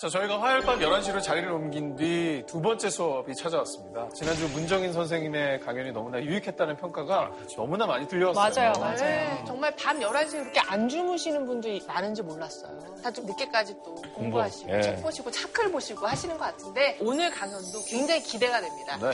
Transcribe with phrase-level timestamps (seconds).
[0.00, 4.08] 자, 저희가 화요일 밤 11시로 자리를 옮긴 뒤 두 번째 수업이 찾아왔습니다.
[4.14, 8.72] 지난주 문정인 선생님의 강연이 너무나 유익했다는 평가가 너무나 많이 들려왔어요.
[8.72, 8.96] 맞아요, 맞아요.
[8.96, 12.78] 네, 정말 밤 11시에 그렇게 안 주무시는 분들이 많은지 몰랐어요.
[13.04, 14.80] 다 좀 늦게까지 또 공부하시고 예.
[14.80, 18.96] 책 보시고 차클 보시고 하시는 것 같은데 오늘 강연도 굉장히 기대가 됩니다.
[18.96, 19.10] 네.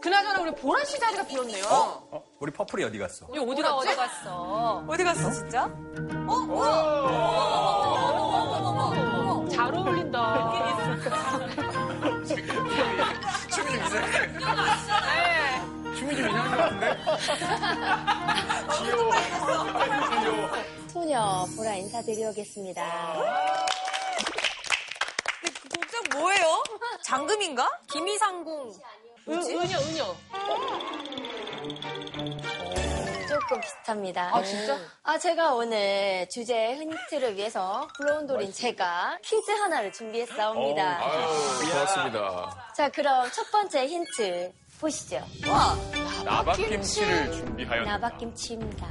[0.00, 1.64] 그나저나 우리 보라 씨 자리가 비었네요.
[1.68, 2.22] 어?
[2.38, 3.26] 우리 퍼플이 어디 갔어?
[3.34, 3.88] 이거 어디 갔지?
[3.88, 4.84] 어디 갔어?
[4.88, 5.70] 어디 갔어, 진짜?
[9.50, 10.09] 잘 어울린다.
[16.10, 16.98] 춤이 좀 이상한 것 같은데?
[20.88, 23.14] 소녀 보라 인사드리겠습니다.
[25.40, 26.62] 근데 그 복장 뭐예요?
[27.04, 27.68] 장금인가?
[27.92, 28.72] 김이상궁.
[29.28, 30.16] 은, 은여, 은여.
[33.28, 34.30] 조금 비슷합니다.
[34.34, 34.76] 아, 진짜?
[35.04, 40.98] 아, 제가 오늘 주제 힌트를 위해서 불러온돌인 제가 퀴즈 하나를 준비했사옵니다.
[41.00, 42.72] 아유, 고맙습니다.
[42.74, 45.22] 자, 그럼 첫 번째 힌트 보시죠.
[46.24, 47.90] 나박김치를 준비하였다.
[47.90, 48.88] 나박김치입니다.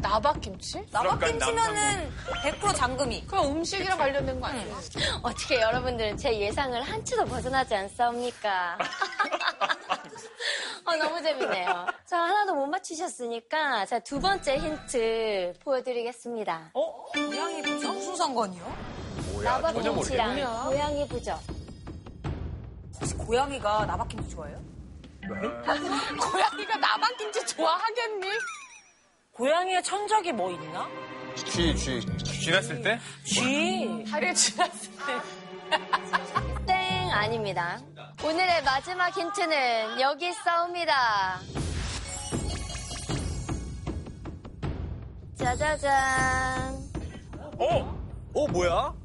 [0.00, 0.84] 나박김치?
[0.90, 2.10] 나박김치면은
[2.44, 3.26] 100% 장금이.
[3.26, 4.76] 그냥 음식이랑 관련된 거 아니에요?
[5.22, 8.78] 어떻게 여러분들은 제 예상을 한치도 벗어나지 않사옵니까?
[10.84, 11.86] 어, 너무 재밌네요.
[12.04, 16.70] 자, 하나도 못 맞추셨으니까 자, 두 번째 힌트 보여드리겠습니다.
[16.74, 17.04] 어?
[17.12, 17.92] 고양이 부죠?
[17.92, 18.76] 무슨 상관이요?
[19.44, 21.40] 나박김치랑 고양이 부적.
[23.02, 24.62] 혹시 고양이가 나박김치 좋아해요?
[25.26, 28.28] 고양이가 나박김치 좋아하겠니?
[29.32, 30.88] 고양이의 천적이 뭐 있나?
[31.34, 32.00] 쥐, 쥐.
[32.18, 33.00] 쥐났을 때?
[33.24, 34.04] 쥐.
[34.08, 35.76] 다리에 지났을 때.
[36.66, 37.80] 땡 아닙니다.
[38.22, 41.40] 오늘의 마지막 힌트는 여기 있사옵니다.
[45.36, 46.76] 짜자잔.
[47.58, 48.02] 어?
[48.34, 49.01] 어, 뭐야?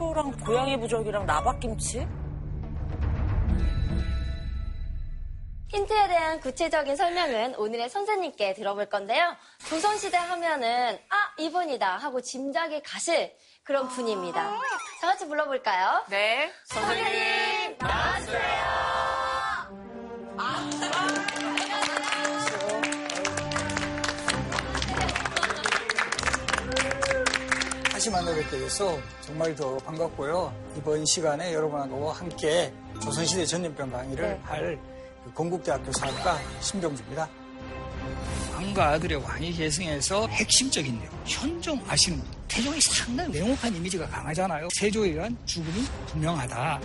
[0.00, 2.08] 초랑 고양이 부적이랑 나박김치?
[5.68, 9.36] 힌트에 대한 구체적인 설명은 오늘의 선생님께 들어볼 건데요.
[9.68, 14.42] 조선시대 하면은, 아, 이분이다 하고 짐작이 가실 그런 분입니다.
[15.02, 16.02] 다 같이 불러볼까요?
[16.08, 16.50] 네.
[16.64, 18.59] 선생님, 나와주세요.
[28.00, 30.50] 다시 만나뵙게 돼서 정말 더 반갑고요.
[30.78, 34.40] 이번 시간에 여러분하고 함께 조선시대 전염병 강의를 네.
[34.42, 37.28] 할그 건국대학교 사학과 신병주입니다.
[38.54, 42.26] 왕과 아들의 왕위 계승에서 핵심적인 내용, 현종 아시는 분.
[42.48, 44.68] 태종이 상당히 냉혹한 이미지가 강하잖아요.
[44.78, 46.80] 세조에 의한 죽음이 분명하다.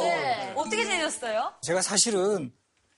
[0.00, 0.52] 네.
[0.56, 1.52] 어떻게 지내셨어요?
[1.62, 2.52] 제가 사실은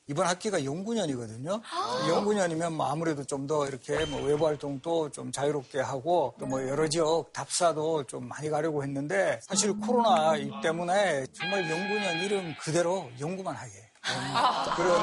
[0.06, 1.60] 이번 학기가 연구년이거든요.
[2.08, 6.88] 연구년이면 뭐 아무래도 좀 더 이렇게 뭐 외부 활동도 좀 자유롭게 하고 또 뭐 여러
[6.88, 13.54] 지역 답사도 좀 많이 가려고 했는데 사실 코로나 이 때문에 정말 연구년 이름 그대로 연구만
[13.54, 15.00] 하게 음, 그런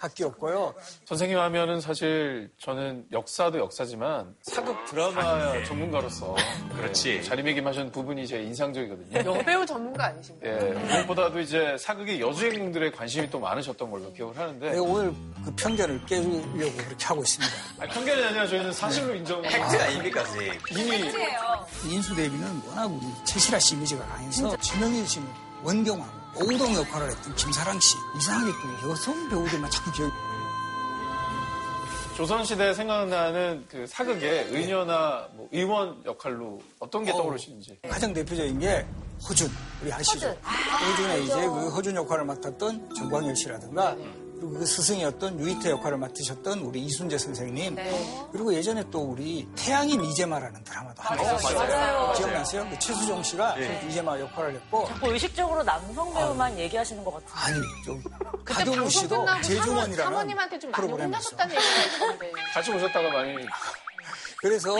[0.00, 0.74] 학기였고요.
[1.04, 6.34] 선생님 하면은 사실 저는 역사도 역사지만 사극 드라마 전문가로서
[6.76, 7.22] 그렇지.
[7.22, 9.36] 자리매김하신 부분이 제 인상적이거든요.
[9.38, 10.52] 여배우 전문가 아니신가요?
[10.52, 15.12] 예, 무엇보다도 이제 사극의 여주인공들의 관심이 또 많으셨던 걸로 기억을 하는데 내가 오늘
[15.44, 17.54] 그 편견을 깨려고 그렇게 하고 있습니다.
[17.78, 19.42] 아니, 편견이 아니라 저희는 사실로 인정.
[19.42, 20.60] 팩트 아닙니까, 선생님?
[20.70, 25.26] 이미 인수 대비는 워낙 우리 최실아 씨 이미지가 강해서 지명일 씨는
[25.62, 27.96] 원경하고 오우동 역할을 했던 김사랑 씨.
[28.16, 28.52] 이상하게
[28.82, 30.12] 또 여성 배우들만 자꾸 기억이
[32.16, 37.78] 조선시대 생각나는 그 사극의 의녀나 뭐 의원 역할로 어떤 게 떠오르시는지.
[37.88, 38.86] 가장 대표적인 게
[39.26, 39.50] 허준
[39.82, 40.28] 우리 아시죠?
[40.28, 43.96] 허준의 이제 그 허준 역할을 맡았던 정광열 씨라든가
[44.40, 47.76] 그리고 그 스승이었던 유이태 역할을 맡으셨던 우리 이순재 선생님
[48.32, 52.12] 그리고 예전에 또 우리 태양인 이재마라는 드라마도 하나 있었어요.
[52.16, 52.66] 기억나세요?
[52.70, 57.54] 그 최수종 씨가 이재마 역할을 했고 자꾸 의식적으로 남성 배우만 얘기하시는 것 같아요.
[57.54, 58.02] 아니 좀
[58.46, 60.90] 방송 씨도 재중원이라는 사모님한테 좀 많이.
[60.90, 62.32] 혼나셨다는 얘기가 있었는데.
[62.54, 63.46] 같이 오셨다가 많이
[64.38, 64.74] 그래서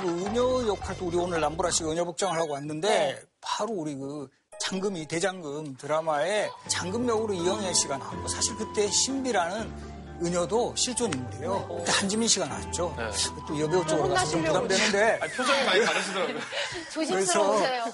[0.00, 4.28] 그 은여 역할도 우리 오늘 남보라 씨가 은여 복장을 하고 왔는데 바로 우리 그
[4.60, 11.66] 장금이 대장금 드라마에 장금 역으로 이영애 씨가 나왔고 사실 그때 신비라는 은여도 실존 인물이에요.
[11.68, 11.76] 네.
[11.78, 12.94] 그때 한지민 씨가 나왔죠.
[12.96, 13.10] 네.
[13.48, 15.18] 또 여배우 어, 쪽으로 가서 좀 부담되는데.
[15.20, 16.38] 아니, 표정이 많이 다르시더라고요.
[16.92, 17.84] 조심스러우세요.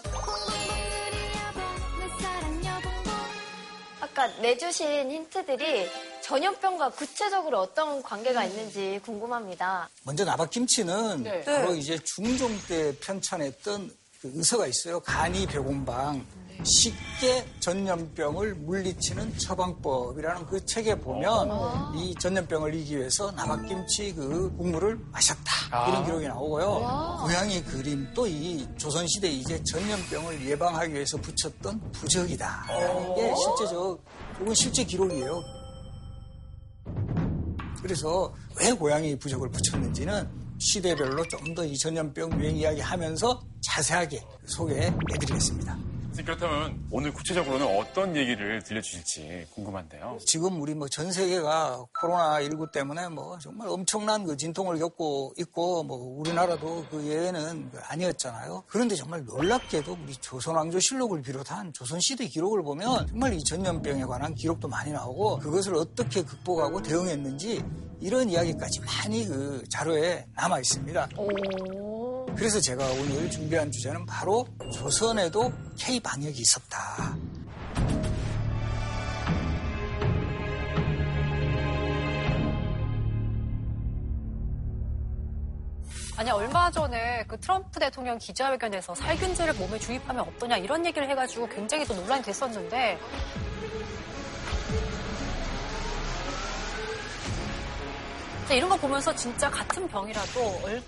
[4.01, 5.89] 아까 내주신 힌트들이
[6.21, 9.89] 전염병과 구체적으로 어떤 관계가 있는지 궁금합니다.
[10.05, 11.45] 먼저 나박김치는 네.
[11.45, 11.79] 바로 네.
[11.79, 13.91] 이제 중종 때 편찬했던
[14.21, 15.01] 그 의사가 있어요.
[15.01, 16.27] 간이 백곰방.
[16.65, 25.89] 쉽게 전염병을 물리치는 처방법이라는 그 책에 보면 이 전염병을 이기기 위해서 나박김치 그 국물을 마셨다.
[25.89, 27.21] 이런 기록이 나오고요.
[27.25, 32.67] 고양이 그림 또 이 조선시대 이제 전염병을 예방하기 위해서 붙였던 부적이다.
[33.13, 34.05] 이게 실제적,
[34.43, 35.41] 이건 실제 기록이에요.
[37.83, 40.29] 그래서 왜 고양이 부적을 붙였는지는
[40.59, 45.79] 시대별로 좀 더 이 전염병 유행 이야기 하면서 자세하게 소개해드리겠습니다.
[46.25, 50.19] 그렇다면 오늘 구체적으로는 어떤 얘기를 들려주실지 궁금한데요.
[50.27, 55.97] 지금 우리 뭐 전 세계가 코로나19 때문에 뭐 정말 엄청난 그 진통을 겪고 있고 뭐
[56.19, 58.65] 우리나라도 그 예외는 그 아니었잖아요.
[58.67, 64.91] 그런데 정말 놀랍게도 우리 조선왕조실록을 비롯한 조선시대 기록을 보면 정말 이 전염병에 관한 기록도 많이
[64.91, 67.63] 나오고 그것을 어떻게 극복하고 대응했는지
[68.01, 71.09] 이런 이야기까지 많이 그 자료에 남아 있습니다.
[72.37, 77.17] 그래서 제가 오늘 준비한 주제는 바로 조선에도 K 방역이 있었다.
[86.17, 91.85] 아니 얼마 전에 그 트럼프 대통령 기자회견에서 살균제를 몸에 주입하면 어떠냐 이런 얘기를 해가지고 굉장히
[91.85, 92.99] 또 논란이 됐었는데
[98.55, 100.41] 이런 거 보면서 진짜 같은 병이라도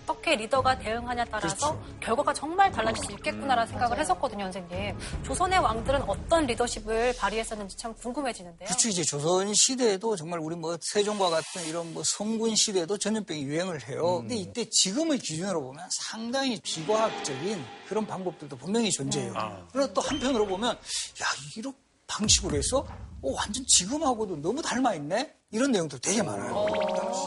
[0.03, 4.97] 어떻게 리더가 대응하냐에 따라서 결과가 정말 달라질 수 있겠구나라는 생각을 했었거든요, 선생님.
[5.25, 8.67] 조선의 왕들은 어떤 리더십을 발휘했었는지 참 궁금해지는데요.
[8.67, 8.89] 그렇죠.
[8.89, 14.19] 이제 조선 시대에도 정말 우리 뭐 세종과 같은 이런 뭐 성군 시대에도 전염병이 유행을 해요.
[14.21, 19.33] 근데 이때 지금을 기준으로 보면 상당히 비과학적인 그런 방법들도 분명히 존재해요.
[19.73, 21.27] 그러나 또 한편으로 보면 야
[21.57, 21.75] 이런
[22.07, 22.87] 방식으로 해서
[23.23, 25.35] 어, 완전 지금하고도 너무 닮아 있네.
[25.53, 26.65] 이런 내용도 되게 많아요.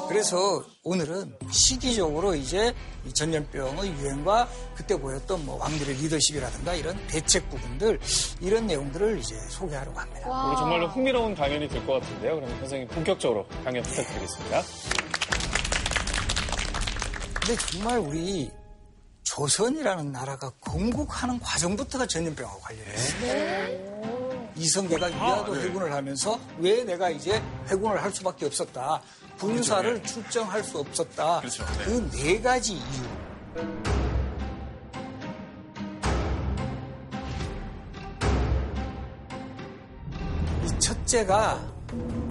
[0.07, 2.73] 그래서 오늘은 시기적으로 이제
[3.05, 7.99] 이 전염병의 유행과 그때 보였던 뭐 왕들의 리더십이라든가 이런 대책 부분들
[8.39, 10.45] 이런 내용들을 이제 소개하려고 합니다.
[10.45, 12.35] 오늘 정말로 흥미로운 강연이 될 것 같은데요.
[12.37, 14.61] 그러면 선생님 본격적으로 강연 부탁드리겠습니다.
[17.33, 18.49] 근데 정말 우리
[19.23, 24.32] 조선이라는 나라가 건국하는 과정부터가 전염병하고 관련해 있어요.
[24.55, 29.01] 이성계가 위화도 회군을 하면서 왜 내가 이제 회군을 할 수밖에 없었다.
[29.39, 31.39] 군사를 출정할 수 없었다.
[31.39, 31.65] 그렇죠.
[31.79, 31.85] 네.
[31.85, 32.83] 그네 가지 이유.
[40.63, 41.59] 이 첫째가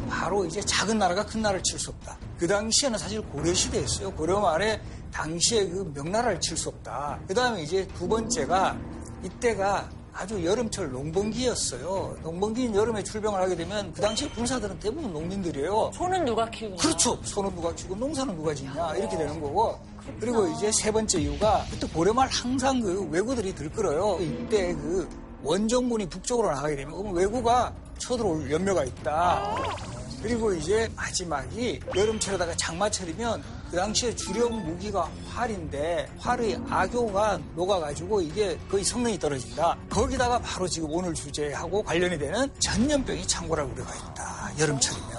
[0.08, 2.16] 바로 이제 작은 나라가 큰 나라를 칠 수 없다.
[2.38, 4.12] 그 당시에는 사실 고려 시대였어요.
[4.12, 4.80] 고려 말에
[5.12, 7.20] 당시에 그 명나라를 칠 수 없다.
[7.26, 8.76] 그 다음에 이제 두 번째가
[9.22, 12.16] 이때가 아주 여름철 농번기였어요.
[12.22, 15.90] 농번기인 여름에 출병을 하게 되면 그 당시에 군사들은 대부분 농민들이에요.
[15.94, 16.76] 소는 누가 키우냐?
[16.76, 17.18] 그렇죠.
[17.22, 19.78] 소는 누가 키우고 농사는 누가 짓냐 이렇게 되는 거고
[20.20, 24.18] 그리고 이제 세 번째 이유가 그때 고려말 항상 그 왜구들이 들끓어요.
[24.20, 25.08] 이때 그
[25.42, 29.56] 원정군이 북쪽으로 나가게 되면 그러면 왜구가 쳐들어올 염려가 있다.
[30.22, 38.84] 그리고 이제 마지막이 여름철에다가 장마철이면 그 당시에 주력 무기가 활인데 활의 악효가 녹아가지고 이게 거의
[38.84, 39.78] 성능이 떨어진다.
[39.88, 44.52] 거기다가 바로 지금 오늘 주제하고 관련이 되는 전염병이 창궐할 우려가 있다.
[44.58, 45.12] 여름철이면.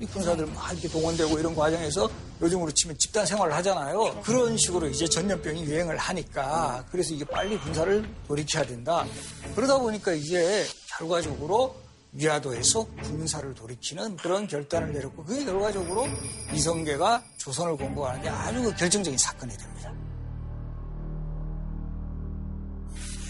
[0.00, 2.10] 이 군사들 막 이렇게 동원되고 이런 과정에서
[2.42, 4.20] 요즘으로 치면 집단 생활을 하잖아요.
[4.24, 9.06] 그런 식으로 이제 전염병이 유행을 하니까 그래서 이게 빨리 군사를 돌이켜야 된다.
[9.54, 11.76] 그러다 보니까 이제 결과적으로
[12.18, 16.06] 위화도에서 군사를 돌이키는 그런 결단을 내렸고 그게 결과적으로
[16.52, 19.94] 이성계가 조선을 공부하는데 아주 그 결정적인 사건이 됩니다.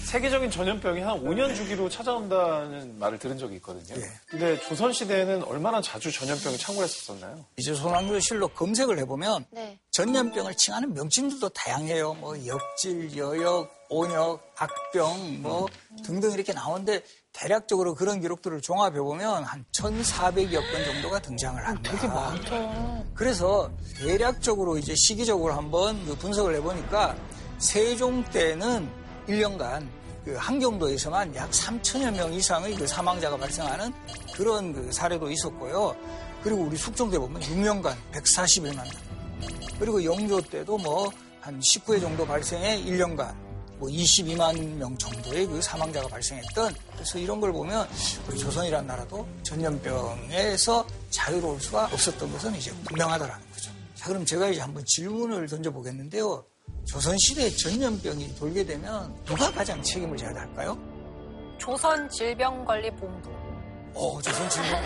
[0.09, 4.01] 세계적인 전염병이 한 5년 주기로 찾아온다는 말을 들은 적이 있거든요.
[4.01, 4.11] 예.
[4.27, 7.45] 근데 조선시대에는 얼마나 자주 전염병이 창궐했었나요?
[7.59, 9.79] 이제 소남교실록 검색을 해보면 네.
[9.91, 12.15] 전염병을 칭하는 명칭들도 다양해요.
[12.15, 15.67] 뭐 역질, 여역, 온역, 악병 뭐
[16.03, 17.03] 등등 이렇게 나오는데
[17.39, 21.91] 대략적으로 그런 기록들을 종합해 보면 한 1,400여 건 정도가 등장을 합니다.
[21.93, 23.05] 되게 많다.
[23.15, 27.17] 그래서 대략적으로 이제 시기적으로 한번 그 분석을 해 보니까
[27.59, 28.89] 세종 때는
[29.29, 29.89] 1년간
[30.25, 33.93] 그 한경도에서만 약 3천여 명 이상의 그 사망자가 발생하는
[34.35, 35.95] 그런 그 사례도 있었고요.
[36.43, 38.85] 그리고 우리 숙종 때 보면 6년간 141만 명.
[39.79, 41.09] 그리고 영조 때도 뭐
[41.49, 43.35] 한 19회 정도 발생해 1년간
[43.79, 47.89] 뭐 22만 명 정도의 그 사망자가 발생했던 그래서 이런 걸 보면
[48.29, 53.71] 우리 조선이라는 나라도 전염병에서 자유로울 수가 없었던 것은 이제 분명하다라는 거죠.
[53.95, 56.45] 자, 그럼 제가 이제 한번 질문을 던져보겠는데요.
[56.87, 60.77] 조선시대에 전염병이 돌게 되면 누가 가장 책임을 져야 할까요?
[61.59, 63.38] 조선 질병관리본부.
[63.99, 64.71] 어, 조선 질문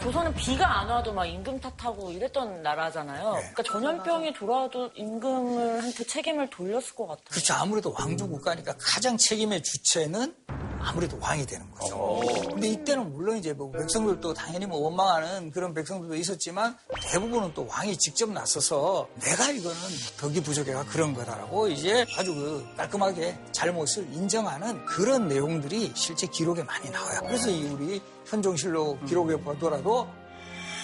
[0.00, 3.32] 조선은 비가 안 와도 막 임금 탓하고 이랬던 나라잖아요.
[3.34, 3.40] 네.
[3.40, 7.24] 그러니까 전염병이 돌아와도 임금을 한테 책임을 돌렸을 것 같아요.
[7.30, 7.54] 그렇죠.
[7.54, 10.34] 아무래도 왕조 국가니까 가장 책임의 주체는
[10.84, 12.20] 아무래도 왕이 되는 거죠.
[12.50, 16.76] 근데 이때는 물론 이제 뭐 백성들도 당연히 뭐 원망하는 그런 백성들도 있었지만
[17.10, 19.78] 대부분은 또 왕이 직접 나서서 내가 이거는
[20.18, 26.90] 덕이 부족해가 그런 거다라고 이제 아주 그 깔끔하게 잘못을 인정하는 그런 내용들이 실제 기록에 많이
[26.90, 27.20] 나와요.
[27.22, 30.08] 그래서 이 우리 현종실록 기록에 보더라도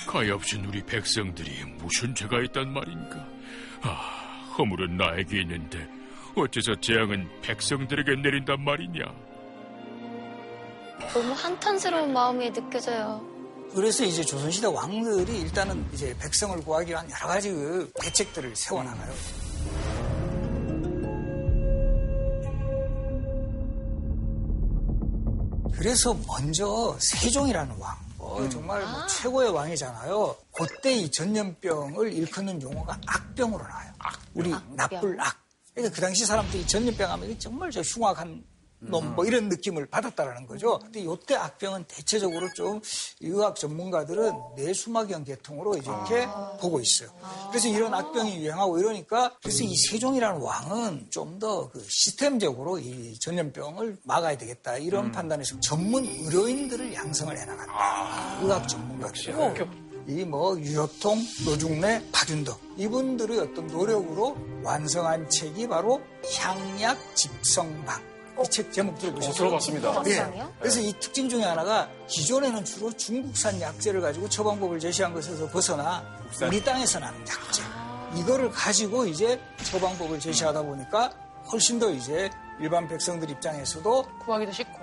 [0.07, 3.27] 가엾은 우리 백성들이 무슨 죄가 있단 말인가?
[3.83, 3.91] 아,
[4.57, 5.87] 허물은 나에게 있는데
[6.35, 9.28] 어째서 재앙은 백성들에게 내린단 말이냐?
[11.13, 13.21] 너무 한탄스러운 마음이 느껴져요.
[13.75, 19.13] 그래서 이제 조선시대 왕들이 일단은 이제 백성을 구하기 위한 여러 가지 그 대책들을 세워나가요.
[25.75, 30.37] 그래서 먼저 세종이라는 왕, 어, 정말 뭐 최고의 왕이잖아요.
[30.53, 33.93] 그때 이 전염병을 일컫는 용어가 악병으로 나와요.
[34.35, 35.37] 우리 나쁠 악.
[35.75, 38.43] 그러니까 그 당시 사람들이 전염병 하면 정말 저 흉악한
[38.81, 40.79] 놈 뭐 이런 느낌을 받았다라는 거죠.
[40.79, 42.81] 근데 이때 악병은 대체적으로 좀
[43.21, 46.27] 의학 전문가들은 뇌수막염 계통으로 이렇게
[46.61, 47.09] 보고 있어요.
[47.51, 53.99] 그래서 이런 악병이 유행하고 이러니까 그래서 이 세종이라는 왕은 좀 더 그 시스템적으로 이 전염병을
[54.05, 58.41] 막아야 되겠다 이런 판단에서 전문 의료인들을 양성을 해나간다.
[58.43, 59.35] 의학 전문가들.
[60.09, 66.01] 이뭐 유효통, 노중래, 박윤덕 이분들의 어떤 노력으로 완성한 책이 바로
[66.39, 68.03] 향약 집성방.
[68.45, 69.35] 이 책 제목 들어보셨어요?
[69.35, 70.03] 들어봤습니다.
[70.07, 70.47] 예.
[70.61, 76.05] 그래서 이 특징 중에 하나가 기존에는 주로 중국산 약재를 가지고 처방법을 제시한 것에서 벗어나
[76.43, 77.63] 우리 땅에서 나는 약재.
[78.17, 81.11] 이거를 가지고 이제 처방법을 제시하다 보니까
[81.51, 82.31] 훨씬 더 이제
[82.61, 84.79] 일반 백성들 입장에서도 구하기도 쉽고.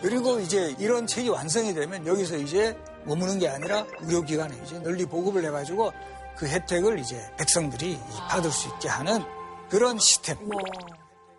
[0.00, 5.44] 그리고 이제 이런 책이 완성이 되면 여기서 이제 머무는 게 아니라 의료기관에 이제 널리 보급을
[5.46, 5.92] 해가지고
[6.36, 7.98] 그 혜택을 이제 백성들이
[8.28, 9.22] 받을 수 있게 하는
[9.70, 10.36] 그런 시스템.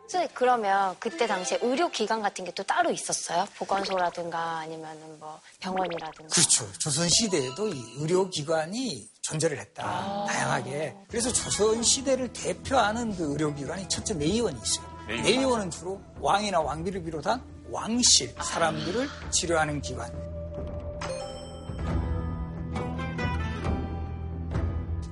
[0.08, 3.46] 선생님, 그러면 그때 당시에 의료기관 같은 게 또 따로 있었어요?
[3.58, 6.34] 보건소라든가 아니면 뭐 병원이라든가.
[6.34, 6.72] 그렇죠.
[6.80, 10.26] 조선시대에도 이 의료기관이 존재를 했다.
[10.28, 10.96] 다양하게.
[11.10, 14.86] 그래서 조선시대를 대표하는 그 의료기관이 첫째 내의원이 있어요.
[15.08, 20.10] 내의원은 주로 왕이나 왕비를 비롯한 왕실 사람들을 치료하는 기관.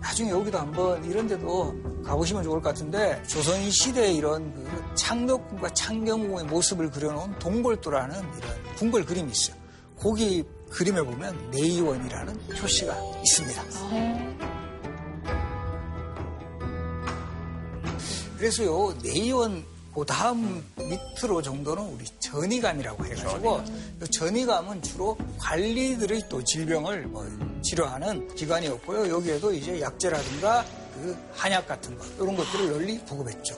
[0.01, 6.45] 나중에 여기도 한번 이런 데도 가보시면 좋을 것 같은데 조선 시대의 이런 그 창덕궁과 창경궁의
[6.45, 9.55] 모습을 그려놓은 동골도라는 이런 궁궐 그림이 있어요.
[9.99, 13.63] 거기 그림에 보면 내의원이라는 표시가 있습니다.
[18.37, 19.63] 그래서요 내의원
[19.95, 23.61] 그 다음 밑으로 정도는 우리 전이감이라고 해가지고
[24.01, 27.25] 이 전이감은 주로 관리들의 또 질병을 뭐
[27.61, 29.09] 치료하는 기관이었고요.
[29.09, 33.55] 여기에도 이제 약재라든가 그 한약 같은 것 이런 것들을 널리 보급했죠.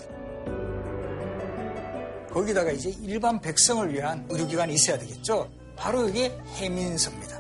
[2.32, 5.50] 거기다가 이제 일반 백성을 위한 의료기관이 있어야 되겠죠.
[5.78, 7.40] 바로 이게 해민서입니다.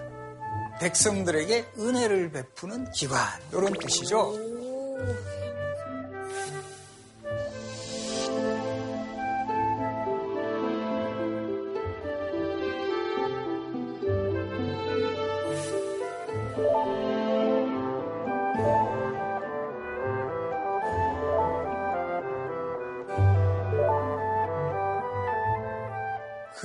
[0.79, 3.19] 백성들에게 은혜를 베푸는 기관
[3.51, 4.33] 이런 뜻이죠.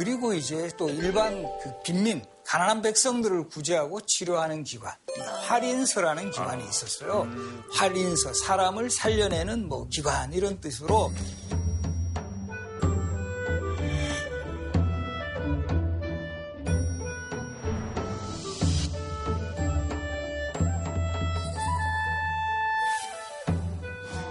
[0.00, 7.28] 그리고 이제 또 일반 그 빈민, 가난한 백성들을 구제하고 치료하는 기관, 이 활인서라는 기관이 있었어요.
[7.74, 11.12] 활인서, 사람을 살려내는 뭐 기관 이런 뜻으로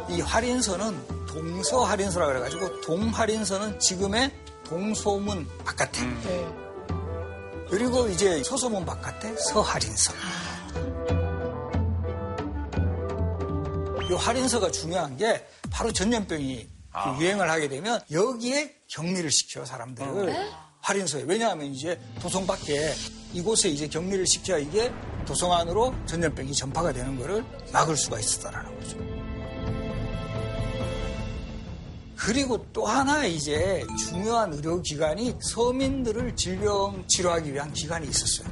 [0.09, 5.99] 이 할인서는 동서 할인서라고 그래가지고 동할인서는 지금의 동소문 바깥에.
[7.69, 10.13] 그리고 이제 서소문 바깥에 서할인서.
[14.09, 20.51] 이 할인서가 중요한 게 바로 전염병이 그 유행을 하게 되면 여기에 격리를 시켜 사람들을.
[20.81, 21.23] 할인서에.
[21.27, 22.93] 왜냐하면 이제 도성 밖에
[23.33, 24.91] 이곳에 이제 격리를 시켜야 이게
[25.25, 29.18] 도성 안으로 전염병이 전파가 되는 거를 막을 수가 있었다라는 거죠.
[32.19, 38.47] 그리고 또 하나 이제 중요한 의료기관이 서민들을 질병 치료하기 위한 기관이 있었어요.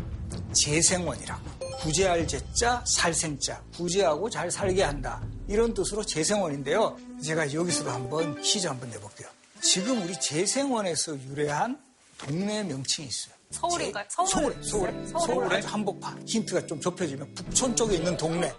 [0.54, 1.58] 재생원이라고.
[1.82, 3.62] 구제할 제자, 살생자.
[3.76, 5.22] 구제하고 잘 살게 한다.
[5.50, 6.98] 이런 뜻으로 재생원인데요.
[7.22, 9.28] 제가 여기서도 한번 퀴즈 한번 내볼게요.
[9.62, 11.78] 지금 우리 재생원에서 유래한
[12.18, 13.36] 동네 명칭이 있어요.
[13.52, 14.06] 서울인가요?
[14.10, 14.30] 제- 서울.
[14.32, 15.26] 서울에, 서울에, 서울에.
[15.28, 16.24] 서울에 한복판.
[16.26, 18.54] 힌트가 좀 좁혀지면 북촌 쪽에 있는 동네.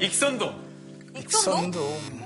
[0.00, 0.54] 익선동.
[1.16, 1.64] 익선동?
[1.64, 2.23] 익선동,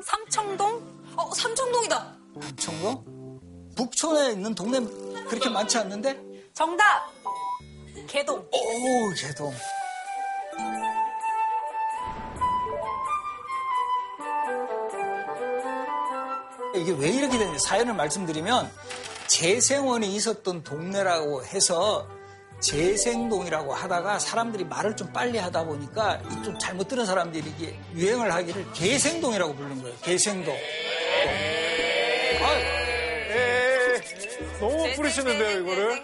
[0.00, 1.14] 삼청동?
[1.16, 2.16] 어, 삼청동이다.
[2.40, 3.40] 삼청동.
[3.76, 4.80] 북촌에 있는 동네
[5.28, 6.20] 그렇게 많지 않는데?
[6.54, 7.10] 정답.
[8.06, 8.38] 개동.
[8.38, 9.52] 오, 개동.
[16.74, 18.70] 이게 왜 이렇게 되는지 사연을 말씀드리면
[19.26, 22.06] 재생원이 있었던 동네라고 해서
[22.62, 28.72] 재생동이라고 하다가 사람들이 말을 좀 빨리 하다 보니까 좀 잘못 들은 사람들이 이게 유행을 하기를
[28.72, 29.96] 개생동이라고 부르는 거예요.
[30.02, 30.54] 개생동.
[32.40, 32.54] 아,
[33.34, 34.00] 에
[34.60, 36.02] 너무 뿌리시는데요, 이거를?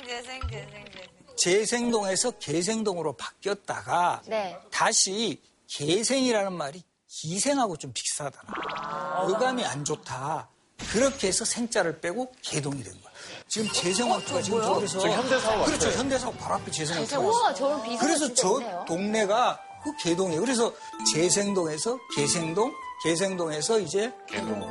[1.37, 4.59] 재생동에서 개생동으로 바뀌었다가 네.
[4.73, 9.23] 다시 개생이라는 말이 기생하고 좀 비슷하더라.
[9.23, 10.49] 어감이 안 좋다.
[10.91, 13.08] 그렇게 해서 생자를 빼고 개동이 된 거야.
[13.49, 15.89] 지금 재생원투가 지금 저기서 저 현대사고 그렇죠.
[15.91, 17.83] 현대사고 바로 앞에 재생원투가 우와, 있어요.
[17.99, 18.85] 그래서 저.
[18.87, 20.41] 동네가 그 개동이에요.
[20.41, 20.73] 그래서
[21.15, 22.73] 재생동에서 개생동,
[23.05, 24.67] 개생동에서 이제 개동으로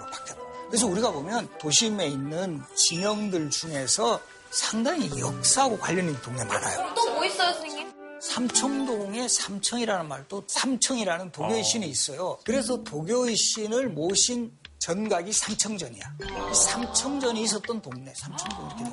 [0.00, 0.40] 바뀌었다.
[0.68, 6.94] 그래서 우리가 보면 도심에 있는 진영들 중에서 상당히 역사하고 관련 있는 동네 많아요.
[6.94, 7.92] 또 뭐 있어요, 선생님?
[8.20, 12.38] 삼청동에 삼청이라는 말도 삼청이라는 도교의 신이 있어요.
[12.44, 14.52] 그래서 도교의 신을 모신
[14.82, 16.16] 전각이 삼청전이야.
[16.50, 18.90] 이 삼청전이 있었던 동네, 삼청동 이렇게 돼.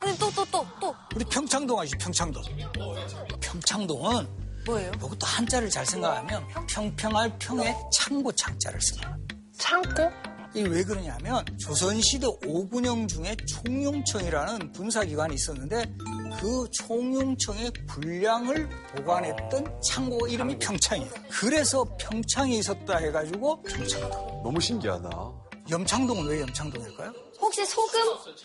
[0.00, 0.94] 선생님, 또, 또, 또, 또.
[1.14, 1.96] 우리 평창동 아시죠?
[1.98, 2.42] 평창동.
[3.40, 4.90] 평창동은 뭐예요?
[4.96, 9.16] 이것도 한자를 잘 생각하면 평평할 평에 창고 창자를 씁니다.
[9.56, 10.10] 창고?
[10.54, 15.84] 이게 왜 그러냐면 조선시대 오군영 중에 총용청이라는 군사기관이 있었는데
[16.40, 21.10] 그 총용청의 군량을 보관했던 창고 이름이 평창이에요.
[21.28, 24.42] 그래서 평창에 있었다 해가지고 평창동.
[24.44, 25.10] 너무 신기하다.
[25.70, 27.12] 염창동은 왜 염창동일까요?
[27.40, 28.00] 혹시 소금?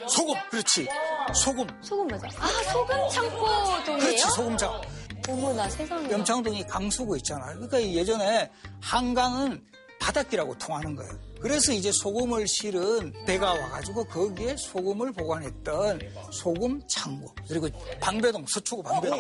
[0.08, 0.88] 소금, 그렇지.
[1.36, 1.68] 소금.
[1.82, 2.28] 소금 맞아.
[2.40, 4.00] 아, 소금 창고동이에요?
[4.00, 4.82] 그렇지, 소금장.
[5.28, 6.10] 어머나, 세상에.
[6.10, 7.54] 염창동이 강수구 있잖아요.
[7.60, 8.50] 그러니까 예전에
[8.82, 9.64] 한강은
[10.02, 11.29] 바닷길하고 통하는 거예요.
[11.42, 17.34] 그래서 이제 소금을 실은 배가 와가지고 거기에 소금을 보관했던 소금 창고.
[17.48, 17.70] 그리고
[18.02, 19.20] 방배동, 서초구 방배동.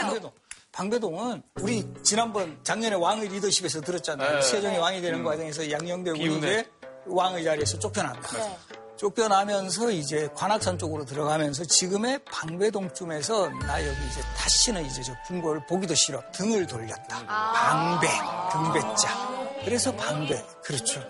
[0.00, 0.30] 방배동.
[0.72, 4.36] 방배동은 우리 지난번 작년에 왕의 리더십에서 들었잖아요.
[4.36, 4.42] 네.
[4.42, 6.66] 세종이 왕이 되는 과정에서 양녕대 비운에.
[7.06, 8.38] 왕의 자리에서 쫓겨납니다.
[8.38, 8.56] 네.
[8.96, 15.94] 쫓겨나면서 이제 관악산 쪽으로 들어가면서 지금의 방배동쯤에서 나 여기 이제 다시는 이제 저 궁궐 보기도
[15.94, 17.26] 싫어 등을 돌렸다.
[17.26, 18.08] 방배
[18.52, 19.58] 등배자.
[19.64, 21.02] 그래서 방배 그렇죠.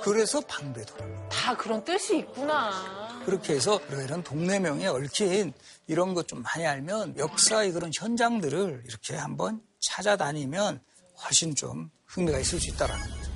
[0.00, 1.28] 그래서 방배동.
[1.28, 3.22] 다 그런 뜻이 있구나.
[3.24, 5.52] 그렇게 해서 이런 동네명에 얽힌
[5.86, 10.80] 이런 것 좀 많이 알면 역사의 그런 현장들을 이렇게 한번 찾아다니면
[11.24, 13.32] 훨씬 좀 흥미가 있을 수 있다라는 거죠.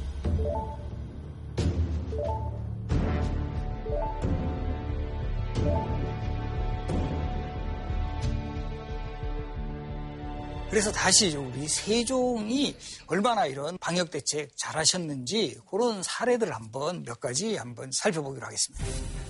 [10.69, 12.77] 그래서 다시 우리 세종이
[13.07, 19.26] 얼마나 이런 방역 대책 잘 하셨는지 그런 사례들을 한번 몇 가지 한번 살펴보기로 하겠습니다.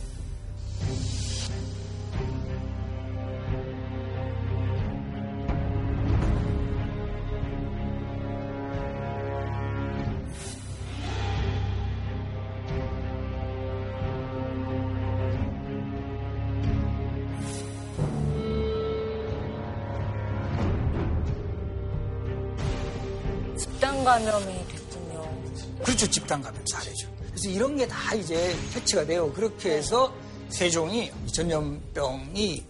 [24.06, 25.42] 감염이 됐군요.
[25.84, 26.08] 그렇죠.
[26.08, 27.12] 집단 감염 사례죠.
[27.28, 29.32] 그래서 이런 게 다 이제 캐치가 돼요.
[29.32, 30.14] 그렇게 해서
[30.48, 32.64] 세종이 전염병이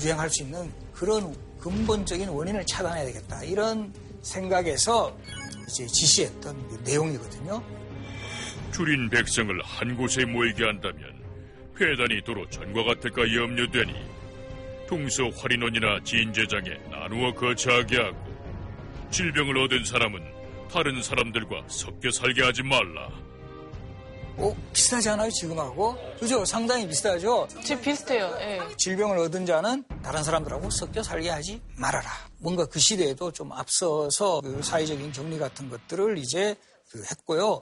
[0.00, 3.42] 유행할 수 있는 그런 근본적인 원인을 차단해야 되겠다.
[3.44, 5.16] 이런 생각에서
[5.68, 7.62] 이제 지시했던 그 내용이거든요.
[8.72, 11.04] 줄인 백성을 한 곳에 모이게 한다면
[11.80, 13.94] 회단이 도로 전과 같을까 염려되니
[14.88, 18.16] 동서 활인원이나 진제장에 나누어 거처하게 하고
[19.10, 20.20] 질병을 얻은 사람은
[20.72, 23.10] 다른 사람들과 섞여 살게 하지 말라.
[24.38, 25.30] 어, 비슷하지 않아요?
[25.30, 25.94] 지금하고?
[26.18, 26.42] 그죠?
[26.46, 27.46] 상당히 비슷하죠?
[27.62, 28.34] 지금 비슷해요.
[28.40, 28.58] 예.
[28.78, 32.10] 질병을 얻은 자는 다른 사람들하고 섞여 살게 하지 말아라.
[32.38, 36.56] 뭔가 그 시대에도 좀 앞서서 그 사회적인 정리 같은 것들을 이제
[36.90, 37.60] 그 했고요.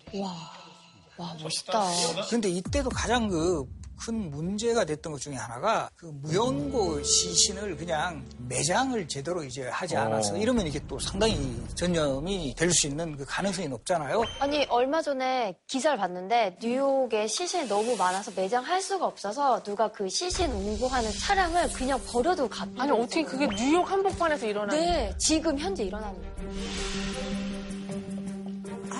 [1.16, 1.82] 와, 멋있다.
[2.30, 3.64] 근데 이때도 가장 그
[4.00, 10.36] 큰 문제가 됐던 것 중에 하나가 그 무연고 시신을 그냥 매장을 제대로 이제 하지 않아서
[10.36, 14.22] 이러면 이게 또 상당히 전염이 될 수 있는 그 가능성이 높잖아요.
[14.38, 20.50] 아니, 얼마 전에 기사를 봤는데, 뉴욕에 시신이 너무 많아서 매장할 수가 없어서 누가 그 시신
[20.52, 22.70] 운구하는 차량을 그냥 버려두고 갔다.
[22.84, 27.49] 아니, 어떻게 그게 뉴욕 한복판에서 일어나는 네, 지금 현재 일어나는 거예요.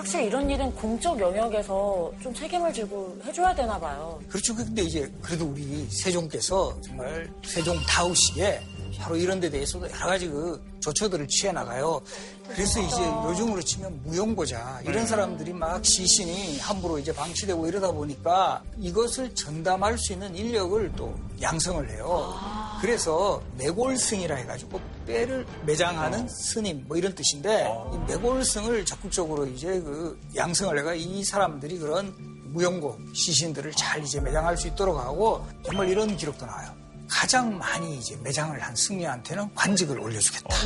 [0.01, 4.19] 확실히 이런 일은 공적 영역에서 좀 책임을 지고 해줘야 되나 봐요.
[4.29, 4.55] 그렇죠.
[4.55, 8.61] 근데 이제 그래도 우리 세종께서 정말 세종다우시게
[9.01, 12.01] 바로 이런 데 대해서도 여러 가지 그 조처들을 취해 나가요.
[12.49, 19.35] 그래서 이제 요즘으로 치면 무용고자 이런 사람들이 막 시신이 함부로 이제 방치되고 이러다 보니까 이것을
[19.35, 22.35] 전담할 수 있는 인력을 또 양성을 해요.
[22.81, 30.79] 그래서 매골승이라 해가지고 뼈를 매장하는 스님 뭐 이런 뜻인데 이 매골승을 적극적으로 이제 그 양성을
[30.79, 32.15] 해가 이 사람들이 그런
[32.53, 36.80] 무용고 시신들을 잘 이제 매장할 수 있도록 하고 정말 이런 기록도 나와요.
[37.11, 40.57] 가장 많이 이제 매장을 한 승려한테는 관직을 올려주겠다.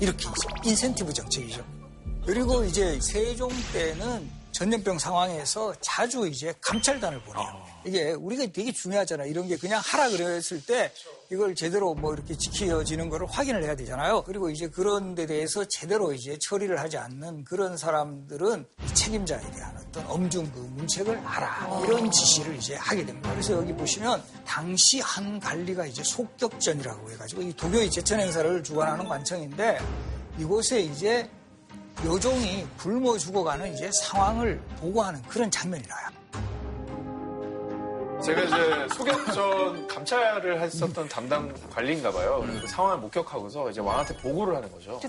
[0.00, 1.64] 이렇게 이제 인센티브 정책이죠.
[2.24, 7.70] 그리고 이제 세종 때는 전염병 상황에서 자주 이제 감찰단을 보내요.
[7.84, 9.24] 이게 우리가 되게 중요하잖아.
[9.24, 10.92] 이런 게 그냥 하라 그랬을 때
[11.30, 14.22] 이걸 제대로 뭐 이렇게 지켜지는 거를 확인을 해야 되잖아요.
[14.24, 19.76] 그리고 이제 그런 데 대해서 제대로 이제 처리를 하지 않는 그런 사람들은 이 책임자에 대한
[19.78, 21.82] 어떤 엄중 그 문책을 하라.
[21.84, 23.30] 이런 지시를 이제 하게 됩니다.
[23.30, 29.78] 그래서 여기 보시면 당시 한 관리가 이제 속격전이라고 해가지고 이 도교의 제천 행사를 주관하는 관청인데
[30.38, 31.30] 이곳에 이제
[32.04, 36.08] 요종이 굶어 죽어가는 이제 상황을 보고하는 그런 장면이 나요.
[38.24, 42.40] 제가 이제 소격전 감찰을 했었던 담당 관리인가 봐요.
[42.42, 45.00] 그래서 그 상황을 목격하고서 이제 왕한테 보고를 하는 거죠.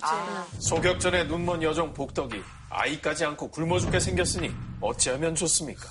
[0.60, 5.90] 소격전에 눈먼 여종 복덕이 아이까지 않고 굶어 죽게 생겼으니 어찌하면 좋습니까?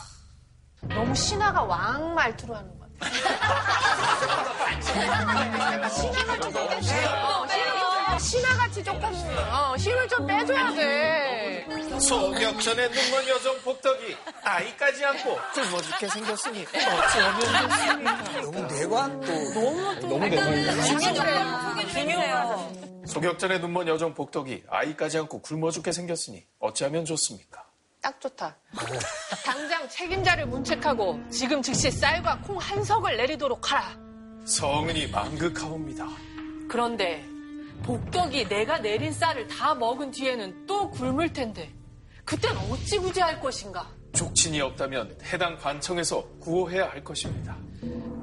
[0.82, 3.10] 너무 신하가 왕 말투로 하는 것 같아.
[4.80, 6.58] 신하같이 생겼네.
[6.58, 7.69] 어, 신하-
[8.20, 9.04] 신하같이 조금
[9.50, 11.66] 어, 힘을 좀 빼줘야 돼.
[12.00, 18.40] 소격전에 눈먼 여종 복덕이 아이까지 않고 굶어 죽게 생겼으니 어찌하면 좋습니까?
[18.42, 19.54] 너무 내관도
[20.08, 20.82] 너무 내관이야.
[21.92, 22.72] 중요해요.
[23.06, 27.64] 소격전에 눈먼 여종 복덕이 아이까지 않고 굶어 죽게 생겼으니 어찌하면 좋습니까?
[28.02, 28.56] 딱 좋다.
[29.44, 33.94] 당장 책임자를 문책하고 지금 즉시 쌀과 콩 한 석을 내리도록 하라.
[34.46, 36.06] 성은이 망극하옵니다.
[36.68, 37.24] 그런데
[37.82, 41.72] 복덕이 내가 내린 쌀을 다 먹은 뒤에는 또 굶을 텐데
[42.24, 43.88] 그땐 어찌 구제할 것인가?
[44.12, 47.56] 족친이 없다면 해당 관청에서 구호해야 할 것입니다.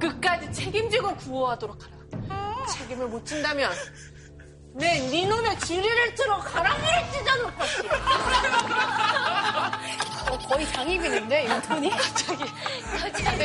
[0.00, 2.66] 끝까지 책임지고 구호하도록 하라.
[2.66, 3.70] 책임을 못 진다면
[4.74, 7.90] 내 니놈의 주리를 틀어 가랑이를 찢어놓을 것이야.
[10.30, 11.90] 어, 거의 장희빈인데, 인턴이?
[11.96, 12.44] 갑자기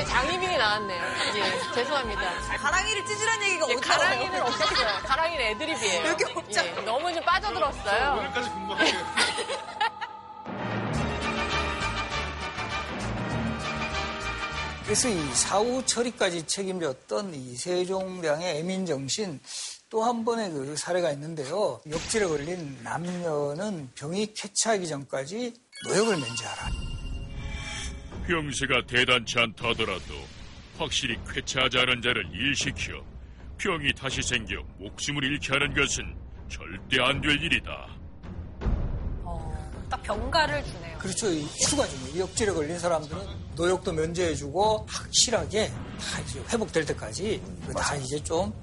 [0.05, 1.03] 장희빈이 나왔네요.
[1.35, 2.21] 예, 죄송합니다.
[2.57, 4.87] 가랑이를 찢으란 얘기가 예, 어디 가랑이는 없었어요.
[5.03, 6.07] 가랑이는 애드립이에요.
[6.07, 6.67] 여기 없잖아.
[6.67, 8.13] 예, 너무 좀 빠져들었어요.
[8.19, 8.93] 오늘까지 궁금해요.
[14.83, 19.39] 그래서 이 사후 처리까지 책임졌던 이 세종대왕의 애민 정신
[19.89, 21.79] 또 한 번의 그 사례가 있는데요.
[21.89, 25.53] 역질에 걸린 남녀는 병이 쾌차하기 전까지
[25.87, 26.92] 노역을 면제하라.
[28.27, 30.13] 병세가 대단치 않다 하더라도
[30.77, 33.03] 확실히 쾌차하지 않은 자를 일시켜
[33.57, 36.15] 병이 다시 생겨 목숨을 잃게 하는 것은
[36.49, 37.87] 절대 안 될 일이다.
[39.23, 40.97] 어, 딱 병가를 주네요.
[40.97, 41.29] 그렇죠.
[41.29, 41.47] 이
[42.19, 43.21] 역질에 걸린 사람들은
[43.55, 48.53] 노역도 면제해주고 확실하게 다 이제 회복될 때까지 그다 이제 좀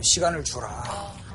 [0.00, 0.82] 시간을 주라.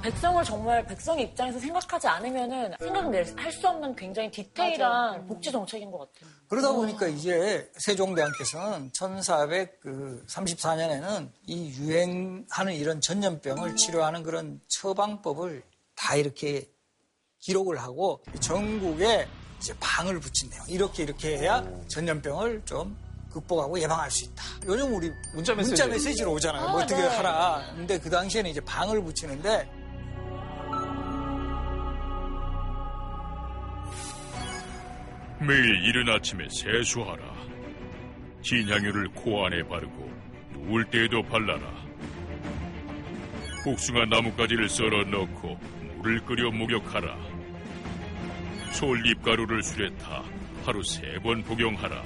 [0.04, 6.41] 백성을 정말 백성 입장에서 생각하지 않으면은 생각을 할수 없는 굉장히 디테일한 복지 정책인 것 같아요.
[6.52, 15.64] 그러다 보니까 이제 세종대왕께서는 1434년에는 이 유행하는 이런 전염병을 치료하는 그런 처방법을
[15.96, 16.70] 다 이렇게
[17.40, 19.30] 기록을 하고 전국에
[19.62, 20.64] 이제 방을 붙인대요.
[20.68, 22.98] 이렇게 이렇게 해야 전염병을 좀
[23.32, 24.44] 극복하고 예방할 수 있다.
[24.66, 25.88] 요즘 우리 문자 메시지.
[25.88, 26.68] 메시지로 오잖아요.
[26.68, 27.64] 뭐 어떻게 하라.
[27.78, 29.81] 근데 그 당시에는 이제 방을 붙이는데
[35.48, 37.24] 매일 이른 아침에 세수하라.
[38.44, 40.10] 진향유를 코 안에 바르고
[40.54, 41.82] 누울 때에도 발라라.
[43.64, 45.58] 복숭아 나뭇가지를 썰어 넣고
[45.98, 47.16] 물을 끓여 목욕하라.
[48.74, 50.24] 솔잎가루를 술에 타
[50.66, 52.04] 하루 세 번 복용하라.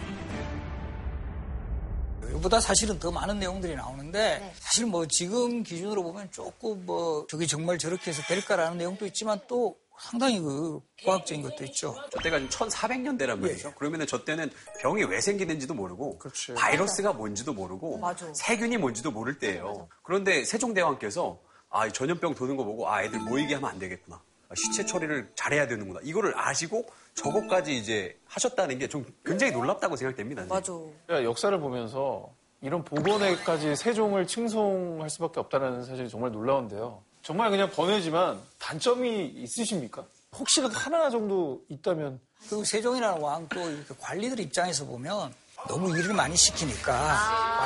[2.37, 7.77] 이보다 사실은 더 많은 내용들이 나오는데 사실 뭐 지금 기준으로 보면 조금 뭐 저게 정말
[7.77, 11.95] 저렇게 해서 될까라는 내용도 있지만 또 상당히 그 과학적인 것도 있죠.
[12.11, 13.73] 저 때가 지금 1400년대란 말이죠.
[13.75, 16.53] 그러면은 저 때는 병이 왜 생기는지도 모르고 그렇지.
[16.53, 18.01] 바이러스가 뭔지도 모르고
[18.33, 19.87] 세균이 뭔지도 모를 때예요.
[20.03, 24.21] 그런데 세종대왕께서 아, 이 전염병 도는 거 보고 아, 애들 모이게 하면 안 되겠구나.
[24.47, 25.99] 아, 시체 처리를 잘해야 되는구나.
[26.03, 30.45] 이거를 아시고 저것까지 이제 하셨다는 게 좀 굉장히 놀랍다고 생각됩니다.
[30.45, 30.71] 맞아.
[31.09, 32.29] 역사를 보면서
[32.61, 37.03] 이런 복원에까지 세종을 칭송할 수밖에 없다는 사실이 정말 놀라운데요.
[37.25, 40.03] 정말 그냥 번외지만 단점이 있으십니까?
[40.37, 45.33] 혹시라도 하나 정도 있다면 그 세종이라는 왕또 이렇게 관리들 입장에서 보면
[45.67, 46.91] 너무 일을 많이 시키니까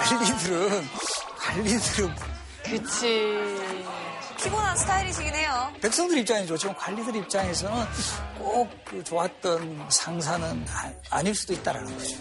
[0.05, 0.83] 관리들은
[1.37, 2.15] 관리들은
[2.63, 3.25] 그치.
[4.37, 5.73] 피곤한 스타일이시긴 해요.
[5.81, 7.85] 백성들 입장에 좋지만 관리들 입장에서는
[8.37, 12.17] 꼭 그 좋았던 상사는 아- 아닐 수도 있다라는 거죠.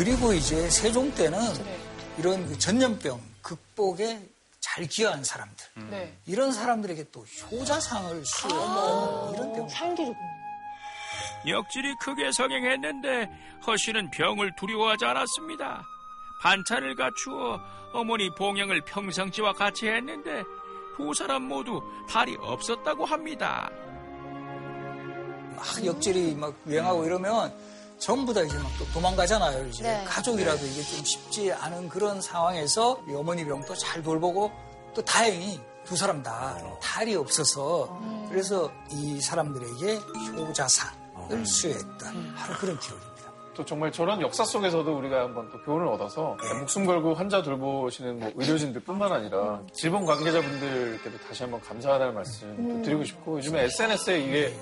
[0.00, 1.38] 그리고 이제 세종 때는
[2.16, 4.18] 이런 그 전염병 극복에
[4.58, 6.16] 잘 기여한 사람들 네.
[6.24, 10.14] 이런 사람들에게 또 효자상을 수여했던 이런 때문에 상기를
[11.46, 13.28] 역질이 크게 성행했는데
[13.66, 15.82] 허 씨는 병을 두려워하지 않았습니다.
[16.40, 17.60] 반찬을 갖추어
[17.92, 20.42] 어머니 봉양을 평상시와 같이 했는데
[20.96, 23.68] 두 사람 모두 달이 없었다고 합니다.
[25.54, 27.69] 막 역질이 막 유행하고 이러면
[28.00, 29.68] 전부 다 이제 막또 도망가잖아요.
[29.68, 30.04] 이제 네.
[30.04, 34.50] 가족이라도 이게 좀 쉽지 않은 그런 상황에서 이 어머니 병도 잘 돌보고
[34.94, 39.96] 또 다행히 두 사람 다 탈이 없어서 그래서 이 사람들에게
[40.36, 43.10] 효자상을 수여했던 바로 그런 기록입니다.
[43.54, 48.32] 또 정말 저런 역사 속에서도 우리가 한번 또 교훈을 얻어서 목숨 걸고 환자 돌보시는 뭐
[48.36, 54.54] 의료진들뿐만 아니라 질병 관계자분들께도 다시 한번 감사하다는 말씀 드리고 싶고 요즘에 SNS에 이게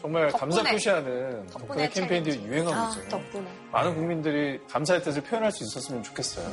[0.00, 0.72] 정말 감사 덕분에.
[0.72, 3.08] 표시하는 덕분에 캠페인들이 유행하고 아, 있어요.
[3.08, 3.44] 덕분에.
[3.72, 6.46] 많은 국민들이 감사의 뜻을 표현할 수 있었으면 좋겠어요.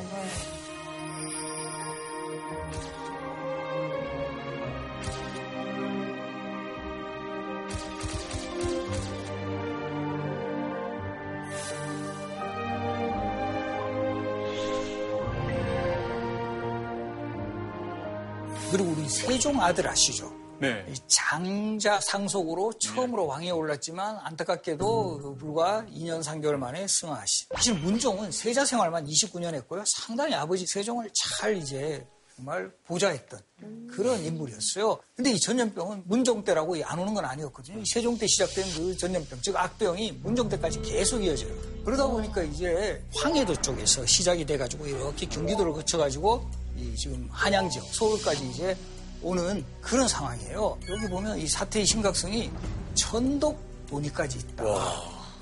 [18.70, 20.32] 그리고 우리 세종 아들 아시죠?
[20.60, 20.84] 네.
[20.88, 27.48] 이 장자 상속으로 처음으로 왕위에 올랐지만 안타깝게도 그 불과 2년 3개월 만에 승하하신.
[27.54, 29.82] 사실 문종은 세자 생활만 29년 했고요.
[29.86, 33.40] 상당히 아버지 세종을 잘 이제 정말 보좌했던
[33.88, 34.98] 그런 인물이었어요.
[35.14, 37.80] 근데 이 전염병은 문종 때라고 안 오는 건 아니었거든요.
[37.80, 41.54] 이 세종 때 시작된 그 전염병, 즉 악병이 문종 때까지 계속 이어져요.
[41.84, 46.44] 그러다 보니까 이제 황해도 쪽에서 시작이 돼가지고 이렇게 경기도를 거쳐가지고
[46.76, 48.76] 이 지금 한양 지역, 서울까지 이제
[49.24, 50.78] 오는 그런 상황이에요.
[50.88, 52.50] 여기 보면 이 사태의 심각성이
[52.94, 53.58] 천독
[53.90, 54.64] 논의까지 있다.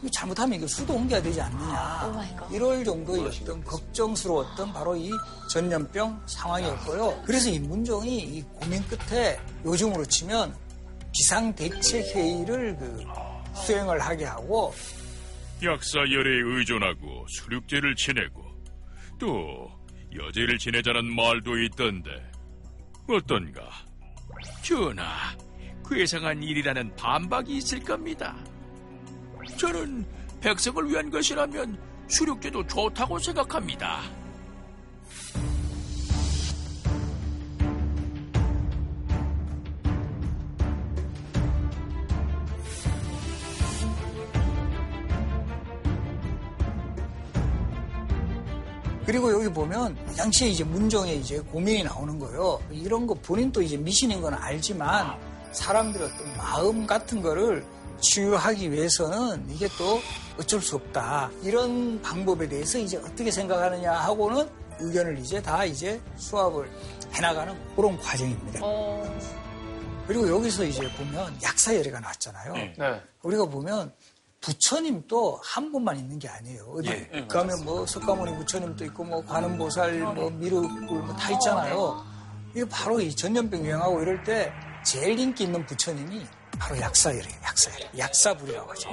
[0.01, 2.49] 이거 잘못하면 이거 수도 옮겨야 되지 않느냐.
[2.51, 5.11] 이럴 정도의 어떤 걱정스러웠던 바로 이
[5.51, 7.23] 전염병 상황이었고요.
[7.25, 10.55] 그래서 이 문종이 이 고민 끝에 요즘으로 치면
[11.13, 13.05] 비상대책회의를 그
[13.55, 14.75] 수행을 하게 하고
[15.63, 18.43] 약사 열애에 의존하고 수륙제를 지내고
[19.19, 19.71] 또
[20.17, 22.11] 여제를 지내자는 말도 있던데
[23.09, 23.69] 어떤가?
[24.63, 25.37] 전하,
[25.89, 28.37] 괴상한 일이라는 반박이 있을 겁니다.
[29.59, 30.07] 저는
[30.41, 34.01] 백성을 위한 것이라면 수륙제도 좋다고 생각합니다.
[49.13, 52.59] 그리고 여기 보면 당시에 이제 문정에 이제 고민이 나오는 거예요.
[52.71, 55.19] 이런 거 본인도 이제 미신인 건 알지만
[55.53, 57.63] 사람들의 어떤 마음 같은 거를
[58.01, 60.01] 치유하기 위해서는 이게 또
[60.41, 61.31] 어쩔 수 없다.
[61.43, 64.49] 이런 방법에 대해서 이제 어떻게 생각하느냐 하고는
[64.81, 66.71] 의견을 이제 다 이제 수합을
[67.13, 68.61] 해나가는 그런 과정입니다.
[70.07, 72.55] 그리고 여기서 이제 보면 약사열애가 나왔잖아요.
[72.55, 73.03] 네.
[73.23, 73.93] 우리가 보면
[74.43, 76.65] 부처님도 한 분만 있는 게 아니에요.
[76.77, 82.05] 어디 예, 가면 뭐 석가모니 부처님도 있고 뭐 관음보살, 뭐 미륵불 뭐 다 있잖아요.
[82.51, 84.53] 이게 바로 이 전염병 유행하고 이럴 때
[84.85, 86.27] 제일 인기 있는 부처님이
[86.59, 87.41] 바로 약사열이에요.
[87.45, 87.79] 약사열.
[87.99, 88.91] 약사불이라고 하죠.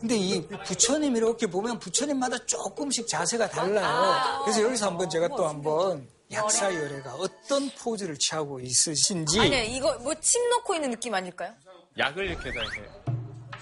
[0.00, 4.42] 근데 이 부처님 이렇게 보면 부처님마다 조금씩 자세가 달라요.
[4.44, 10.14] 그래서 여기서 한번 제가 또 한번 약사 열애가 어떤 포즈를 취하고 있으신지 아니 이거 뭐
[10.20, 11.52] 침 놓고 있는 느낌 아닐까요?
[11.96, 13.03] 약을 이렇게 다 이렇게.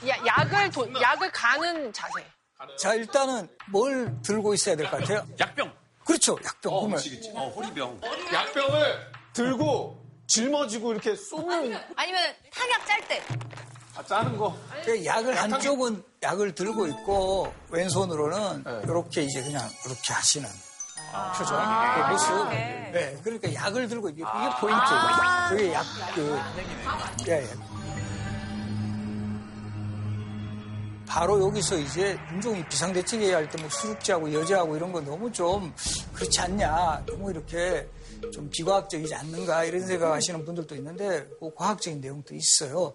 [0.09, 2.25] 야, 약을 도, 약을 가는 자세.
[2.79, 5.27] 자 일단은 뭘 들고 있어야 될 것 같아요?
[5.41, 5.73] 약병.
[6.05, 6.37] 그렇죠.
[6.45, 6.73] 약병.
[6.73, 7.33] 어, 그치, 그치.
[7.35, 8.01] 어, 허리병.
[8.33, 11.77] 약병을 들고 짊어지고 이렇게 쏘는.
[11.97, 13.23] 아니면 탕약 짤 때.
[13.97, 14.57] 아, 짜는 거.
[14.85, 18.81] 그 약을 한쪽은 약을 들고 있고 왼손으로는 네.
[18.85, 20.49] 이렇게 이제 그냥 이렇게 하시는
[21.12, 22.49] 아~ 표정, 아~ 그 모습.
[22.49, 22.91] 네.
[22.93, 23.21] 네.
[23.23, 24.57] 그러니까 약을 들고 이게, 아.
[24.59, 25.01] 포인트예요.
[25.01, 25.49] 아.
[25.51, 25.85] 그게 약
[26.15, 26.38] 그.
[26.87, 27.17] 아.
[27.29, 27.72] 예, 예.
[31.12, 35.70] 바로 여기서 이제 문종이 비상대책회의 할 때뭐 수륙제하고 여제하고 이런 거 너무 좀
[36.14, 37.05] 그렇지 않냐.
[37.05, 37.87] 너무 이렇게
[38.33, 42.94] 좀 비과학적이지 않는가 이런 생각하시는 분들도 있는데 그 과학적인 내용도 있어요.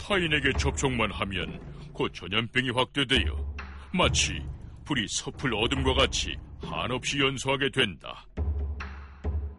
[0.00, 1.60] 타인에게 접촉만 하면
[1.92, 3.54] 곧 전염병이 확대되어
[3.92, 4.42] 마치
[4.86, 8.26] 불이 섣불 어둠과 같이 한없이 연소하게 된다.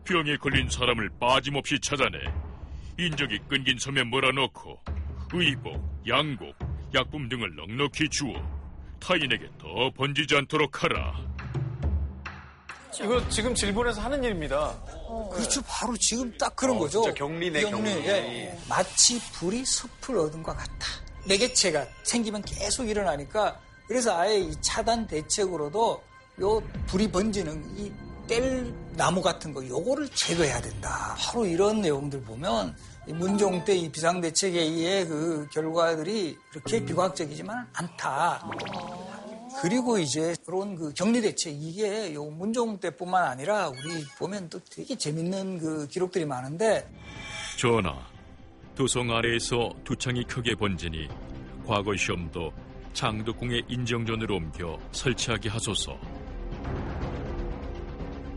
[0.06, 2.17] 병에 걸린 사람을 빠짐없이 찾아내
[2.97, 4.82] 인적이 끊긴 섬에 몰아넣고
[5.34, 6.56] 의복, 양복,
[6.93, 8.34] 약품 등을 넉넉히 주어
[9.00, 11.13] 타인에게 더 번지지 않도록 하라.
[13.00, 14.76] 이거 지금 질본에서 하는 일입니다.
[15.32, 15.62] 그렇죠.
[15.67, 17.04] 바로 지금 딱 그런 거죠.
[17.04, 17.89] 진짜 격리네, 격리.
[18.08, 18.58] 예.
[18.67, 20.88] 마치 불이 숲을 얻은 것 같다.
[21.28, 26.04] 매개체가 생기면 계속 일어나니까 그래서 아예 이 차단 대책으로도
[26.41, 27.91] 요 불이 번지는 이
[28.28, 31.15] 뗄 나무 같은 거 요거를 제거해야 된다.
[31.17, 38.50] 바로 이런 내용들 보면 이 문종 때 이 비상대책회의의 그 결과들이 그렇게 비과학적이지만 않다.
[39.62, 44.96] 그리고 이제 그런 그 격리 대책 이게 요 문종 때뿐만 아니라 우리 보면 또 되게
[44.96, 46.88] 재밌는 그 기록들이 많은데
[47.58, 47.96] 전하,
[48.76, 51.08] 도성 아래에서 두 창이 크게 번지니
[51.65, 52.52] 과거 시험도
[52.93, 55.98] 장덕궁의 인정전으로 옮겨 설치하게 하소서.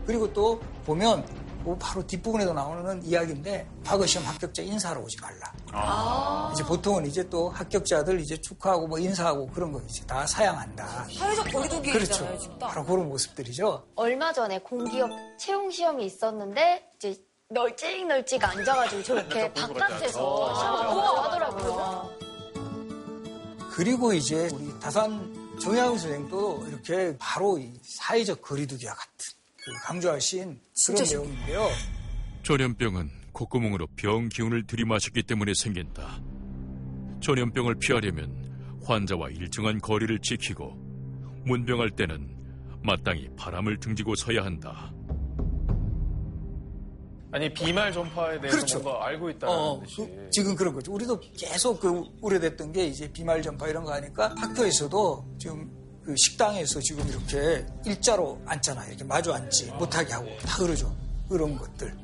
[0.05, 1.25] 그리고 또 보면
[1.63, 6.51] 그 바로 뒷부분에도 나오는 이야기인데 과거 시험 합격자 인사하러 오지 말라.
[6.53, 11.07] 이제 보통은 이제 또 합격자들 이제 축하하고 뭐 인사하고 그런 거 이제 다 사양한다.
[11.17, 12.37] 사회적 거리두기잖아요, 그렇죠.
[12.39, 12.67] 진짜.
[12.67, 13.87] 바로 그런 모습들이죠.
[13.95, 17.15] 얼마 전에 공기업 채용 시험이 있었는데 이제
[17.49, 22.09] 널찍널찍 앉아가지고 저렇게 바깥에서 시험을 하더라고요.
[23.71, 29.40] 그리고 이제 우리 다산 정혜영 선생도 이렇게 바로 이 사회적 거리두기와 같은 그
[29.83, 31.69] 강조하신 그런 내용인데요.
[32.43, 36.21] 전염병은 콧구멍으로 병 기운을 들이마셨기 때문에 생긴다.
[37.21, 40.73] 전염병을 피하려면 환자와 일정한 거리를 지키고
[41.45, 42.35] 문병할 때는
[42.83, 44.91] 마땅히 바람을 등지고 서야 한다.
[47.33, 48.79] 아니 비말 전파에 대해서 그렇죠.
[48.81, 49.97] 뭔가 알고 있다는 어, 듯이.
[49.97, 50.91] 그, 지금 그런 거죠.
[50.91, 55.71] 우리도 계속 그 우려됐던 게 이제 비말 전파 이런 거 하니까 학교에서도 지금
[56.03, 58.85] 그 식당에서 지금 이렇게 일자로 앉잖아.
[58.87, 60.95] 이렇게 마주 앉지 못하게 하고 다 그러죠.
[61.29, 61.95] 그런 것들.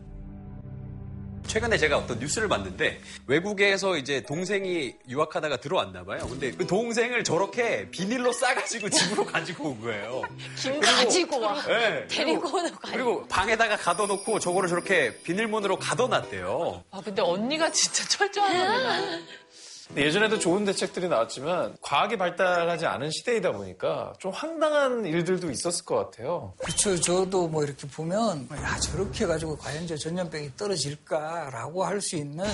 [1.48, 6.28] 최근에 제가 어떤 뉴스를 봤는데 외국에서 이제 동생이 유학하다가 들어왔나 봐요.
[6.30, 10.22] 근데 그 동생을 저렇게 비닐로 싸가지고 집으로 가지고 온 거예요.
[10.58, 11.62] 김 가지고 와.
[11.66, 12.06] 네.
[12.08, 12.92] 데리고 오는 거 아니야?
[12.98, 16.84] 그리고 방에다가 가둬놓고 저거를 저렇게 비닐문으로 가둬놨대요.
[16.92, 19.26] 아, 근데 언니가 진짜 철저한 언니다.
[19.88, 25.96] 근데 예전에도 좋은 대책들이 나왔지만 과학이 발달하지 않은 시대이다 보니까 좀 황당한 일들도 있었을 것
[25.96, 26.54] 같아요.
[26.58, 27.00] 그렇죠.
[27.00, 32.46] 저도 뭐 이렇게 보면 야 저렇게 해가지고 과연 저 전염병이 떨어질까라고 할 수 있는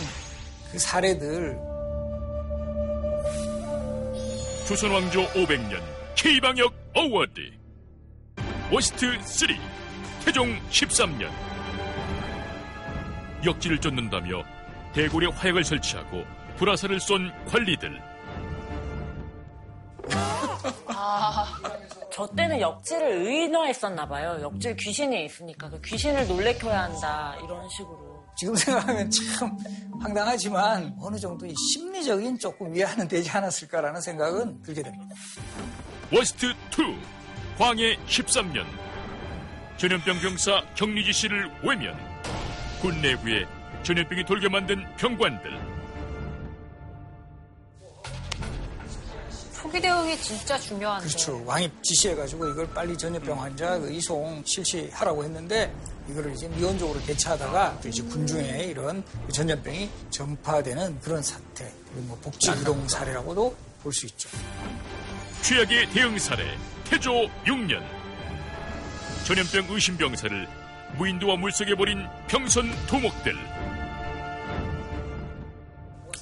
[0.72, 1.58] 그 사례들
[4.68, 5.82] 조선왕조 500년
[6.16, 7.42] K방역 award
[8.72, 9.50] worst 3
[10.24, 11.30] 태종 13년
[13.46, 14.44] 역질을 쫓는다며
[14.94, 16.24] 대궐에 화약을 설치하고
[16.64, 18.02] 불화살을 쏜 관리들
[22.12, 24.40] 저 때는 역질을 의인화했었나 봐요.
[24.42, 28.24] 역질 귀신이 있으니까 그 귀신을 놀래켜야 한다 이런 식으로.
[28.36, 29.58] 지금 생각하면 참
[30.00, 35.16] 황당하지만 어느 정도 이 심리적인 조금 위안은 되지 않았을까라는 생각은 들게 됩니다.
[36.12, 36.54] 워스트 2
[37.58, 38.66] 광해 13년
[39.78, 41.98] 전염병 병사 경리지 씨를 외면
[42.82, 43.46] 군 내부에
[43.84, 45.73] 전염병이 돌게 만든 병관들
[49.74, 51.08] 초기 대응이 진짜 중요한데.
[51.08, 51.44] 그렇죠.
[51.48, 55.74] 왕이 지시해가지고 이걸 빨리 전염병 환자 그 이송 실시하라고 했는데
[56.08, 62.52] 이거를 이제 미온적으로 대처하다가 또 이제 군중에 이런 전염병이 전파되는 그런 사태, 그리고 뭐 복지
[62.52, 64.30] 유동 사례라고도 볼 수 있죠.
[65.42, 66.56] 최악의 대응 사례
[66.86, 67.12] 태조
[67.46, 67.84] 6년
[69.26, 70.48] 전염병 의심 병사를
[71.00, 73.36] 무인도와 물속에 버린 병선 도목들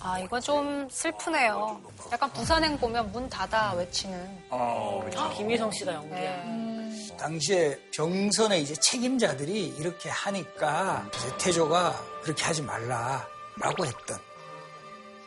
[0.04, 1.80] 아, 이거 좀 슬프네요.
[2.12, 4.40] 약간 부산행 보면 문 닫아 외치는.
[5.38, 6.90] 김희성 씨가 연기한.
[6.90, 7.18] 네.
[7.18, 14.18] 당시에 병선의 이제 책임자들이 이렇게 하니까 이제 태조가 그렇게 하지 말라라고 했던.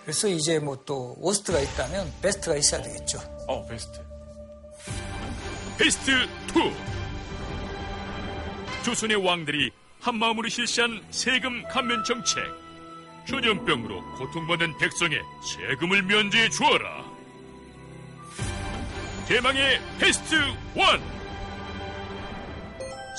[0.02, 3.18] 그래서 이제 뭐 또 워스트가 있다면 베스트가 있어야 되겠죠.
[3.46, 4.00] 어 베스트.
[5.79, 6.25] 베스트 2
[8.85, 9.70] 조선의 왕들이
[10.00, 12.42] 한마음으로 실시한 세금 감면 정책
[13.27, 17.04] 전염병으로 고통받는 백성의 세금을 면제해 주어라
[19.27, 20.54] 대망의 베스트 1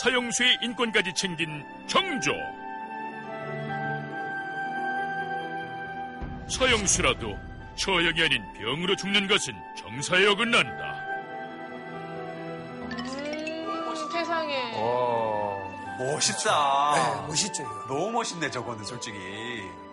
[0.03, 2.31] 사형수의 인권까지 챙긴 정조
[6.47, 7.37] 사형수라도
[7.75, 11.05] 처형이 아닌 병으로 죽는 것은 정사에 어긋난다
[14.25, 14.73] 세상에.
[14.79, 15.75] 와.
[15.97, 16.93] 멋있다.
[16.95, 17.85] 네, 멋있죠, 이거.
[17.87, 19.17] 너무 멋있네, 저거는 솔직히.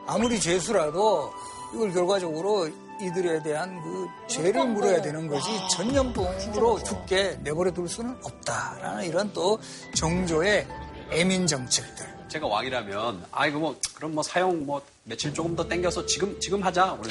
[0.06, 1.32] 아무리 죄수라도
[1.74, 2.68] 이걸 결과적으로
[3.00, 9.58] 이들에 대한 그 죄를 물어야 되는 거지 전염병으로 죽게 내버려 둘 수는 없다라는 이런 또
[9.94, 10.66] 정조의
[11.10, 12.06] 애민 정책들.
[12.28, 16.62] 제가 왕이라면 아 이거 뭐 그럼 뭐 사형 뭐 며칠 조금 더 땡겨서 지금 지금
[16.62, 16.92] 하자.
[16.98, 17.10] 우리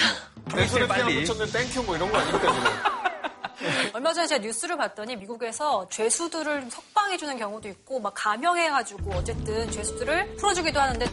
[0.55, 1.03] 내 손에 빨리.
[1.03, 3.91] 빨리 붙였는 thank you 뭐 이런 거 아닙니까 지금?
[3.93, 10.79] 얼마 전에 제가 뉴스를 봤더니 미국에서 죄수들을 석방해주는 경우도 있고 막 감형해가지고 어쨌든 죄수들을 풀어주기도
[10.79, 11.05] 하는데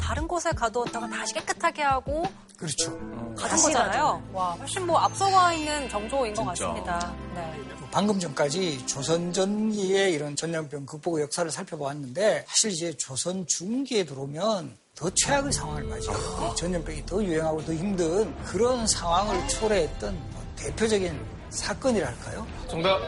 [0.00, 2.24] 다른 곳에 가두었다가 다시 깨끗하게 하고
[2.56, 2.92] 그렇죠.
[3.36, 4.22] 가둔 거잖아요.
[4.32, 6.68] 와, 훨씬 뭐 앞서가 있는 정조인 것 진짜.
[6.68, 7.14] 같습니다.
[7.34, 7.60] 네.
[7.90, 15.10] 방금 전까지 조선 전기의 이런 전염병 극복의 역사를 살펴보았는데 사실 이제 조선 중기에 들어오면 더
[15.14, 16.50] 최악의 상황을 맞이해요.
[16.52, 21.18] 이 전염병이 더 유행하고 더 힘든 그런 상황을 초래했던 뭐 대표적인
[21.50, 22.46] 사건이랄까요?
[22.68, 23.00] 정답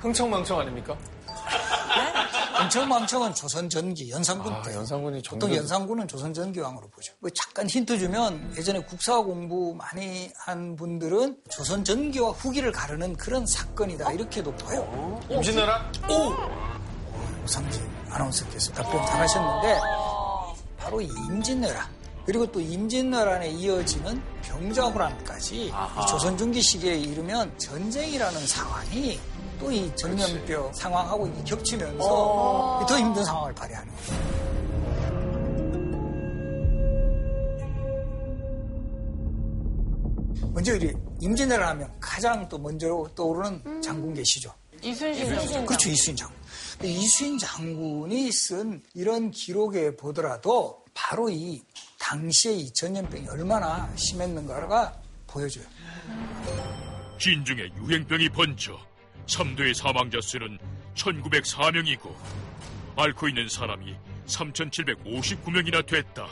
[0.00, 0.96] 흥청망청 아닙니까?
[2.68, 4.74] 엄청망청은 조선 전기 연산군 아, 때.
[4.74, 7.12] 연산군이 보통 정규- 연산군은 조선 전기 왕으로 보죠.
[7.18, 13.46] 뭐 잠깐 힌트 주면 예전에 국사 공부 많이 한 분들은 조선 전기와 후기를 가르는 그런
[13.46, 15.20] 사건이다 이렇게도 봐요.
[15.30, 15.92] 임진왜란?
[17.44, 19.80] 오상진 아나운서께서 답변 잘하셨는데
[20.76, 21.86] 바로 이 임진왜란
[22.26, 25.72] 그리고 또 임진왜란에 이어지는 병자호란까지 이
[26.06, 29.18] 조선 중기 시기에 이르면 전쟁이라는 상황이
[29.58, 34.38] 또 이 전염병 상황하고 이게 겹치면서 더 힘든 상황을 발휘하는 거예요.
[40.52, 44.52] 먼저 이 임진왜란 하면 가장 또 먼저 떠오르는 장군 계시죠.
[44.82, 46.36] 이순신 그렇죠, 이수인 장군.
[46.82, 51.60] 이수인 장군이 쓴 이런 기록에 보더라도 바로 이
[51.98, 55.64] 당시에 이 전염병이 얼마나 심했는가가 보여줘요.
[57.20, 58.78] 진중에 유행병이 번져
[59.28, 60.58] 3도의 사망자 수는
[60.96, 62.14] 1904명이고
[62.96, 63.94] 앓고 있는 사람이
[64.26, 66.26] 3,759명이나 됐다.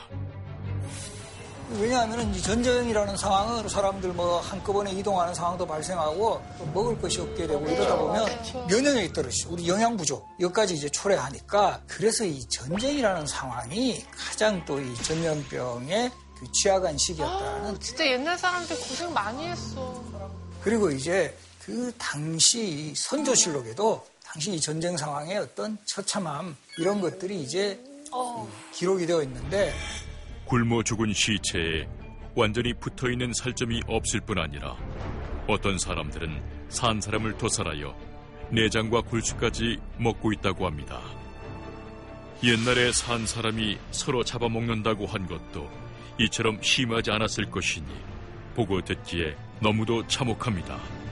[1.79, 7.67] 왜냐하면 이 전쟁이라는 상황은 사람들 뭐 한꺼번에 이동하는 상황도 발생하고 또 먹을 것이 없게 되고
[7.69, 8.25] 이러다 보면
[8.69, 9.51] 면역력이 떨어지죠.
[9.51, 16.53] 우리 영양 부족 여기까지 이제 초래하니까 그래서 이 전쟁이라는 상황이 가장 또 이 전염병에 그
[16.53, 20.05] 취약한 시기였다는 진짜 옛날 사람들 고생 많이 했어.
[20.63, 21.37] 그리고 이제
[21.67, 27.77] 그 당시 선조실록에도 당시 이 전쟁 상황의 어떤 처참함 이런 것들이 이제
[28.73, 29.75] 기록이 되어 있는데
[30.45, 31.89] 굶어 죽은 시체에
[32.37, 34.77] 완전히 붙어 있는 살점이 없을 뿐 아니라
[35.49, 37.97] 어떤 사람들은 산 사람을 도살하여
[38.53, 41.03] 내장과 골수까지 먹고 있다고 합니다.
[42.45, 45.69] 옛날에 산 사람이 서로 잡아먹는다고 한 것도
[46.21, 47.89] 이처럼 심하지 않았을 것이니
[48.55, 51.06] 보고 듣기에 너무도 참혹합니다.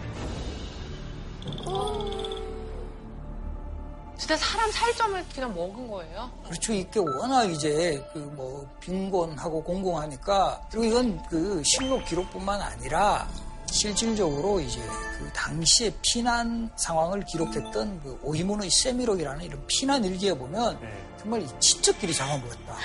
[4.17, 6.31] 진짜 사람 살점을 그냥 먹은 거예요?
[6.45, 6.73] 그렇죠.
[6.73, 13.29] 이게 워낙 이제 그 뭐 빈곤하고 공공하니까 그리고 이건 그 실록 기록뿐만 아니라
[13.71, 14.81] 실질적으로 이제
[15.19, 20.79] 그 당시의 피난 상황을 기록했던 그 오이모노의 세미록이라는 이런 피난 일기에 보면
[21.25, 22.77] 정말 이 친척끼리 잡아먹었다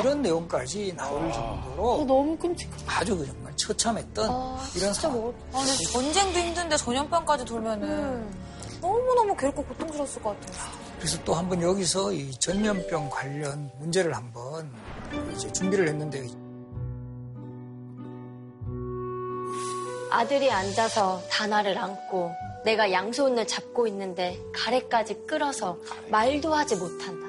[0.00, 2.84] 이런 내용까지 나올 정도로 너무 끔찍하다.
[2.88, 5.32] 아주 그 정말 처참했던 이런 상황.
[5.52, 8.28] 아, 근데 전쟁도 힘든데 전염병까지 돌면은
[8.80, 10.72] 너무너무 괴롭고 고통스러웠을 것 같아요.
[10.98, 14.68] 그래서 또 한번 여기서 이 전염병 관련 문제를 한번
[15.36, 16.26] 이제 준비를 했는데
[20.10, 22.32] 아들이 앉아서 다나를 안고
[22.64, 25.78] 내가 양손을 잡고 있는데 가래까지 끌어서
[26.10, 27.27] 말도 하지 못한다.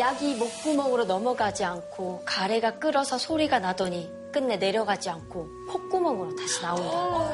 [0.00, 7.30] 약이 목구멍으로 넘어가지 않고 가래가 끌어서 소리가 나더니 끝내 내려가지 않고 콧구멍으로 다시 나온다.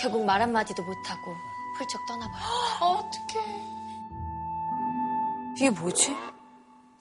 [0.00, 1.34] 결국 말 한마디도 못하고
[1.76, 2.46] 훌쩍 떠나버렸다.
[2.80, 3.74] 아, 어떡해.
[5.56, 6.14] 이게 뭐지?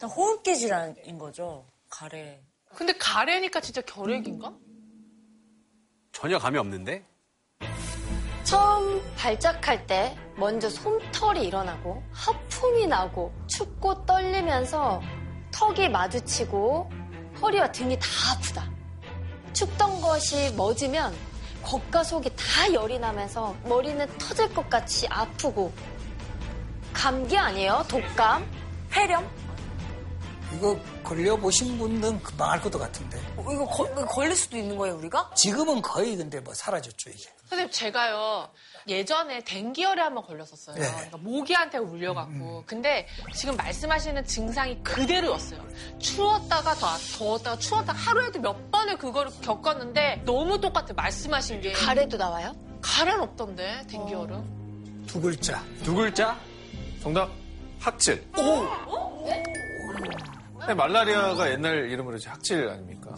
[0.04, 1.68] 호흡기 질환인 거죠.
[1.88, 2.42] 가래.
[2.76, 4.52] 근데 가래니까 진짜 결핵인가?
[6.12, 7.06] 전혀 감이 없는데
[8.44, 15.02] 처음 발작할 때 먼저 솜털이 일어나고 하품이 나고 춥고 떨리면서
[15.52, 16.90] 턱이 마주치고
[17.42, 18.70] 허리와 등이 다 아프다.
[19.54, 21.14] 춥던 것이 멎으면
[21.64, 25.72] 겉과 속이 다 열이 나면서 머리는 터질 것 같이 아프고
[26.92, 27.86] 감기 아니에요?
[27.88, 28.46] 독감?
[28.90, 29.28] 폐렴?
[30.58, 33.18] 이거 걸려보신 분들은 금방 알 것도 같은데.
[33.38, 35.32] 어, 이거 거- 걸릴 수도 있는 거예요, 우리가?
[35.36, 37.30] 지금은 거의 근데 뭐 사라졌죠, 이게.
[37.50, 38.50] 선생님 제가요
[38.88, 40.76] 예전에 댕기열에 한번 걸렸었어요.
[40.76, 40.90] 네.
[40.92, 42.64] 그러니까 모기한테 울려갖고.
[42.66, 45.64] 근데 지금 말씀하시는 증상이 그대로였어요.
[46.00, 46.88] 추웠다가 더
[47.18, 50.94] 더웠다가 추웠다가 하루에도 몇 번을 그거를 겪었는데 너무 똑같아.
[50.96, 52.54] 말씀하신 게 가래도 나와요?
[52.82, 55.06] 가래는 없던데 댕기열은.
[55.08, 55.64] 두 글자.
[55.84, 56.38] 두 글자?
[57.02, 57.30] 정답
[57.80, 58.26] 학질.
[59.26, 59.44] 네,
[60.72, 63.16] 말라리아가 옛날 이름으로 이제 학질 아닙니까?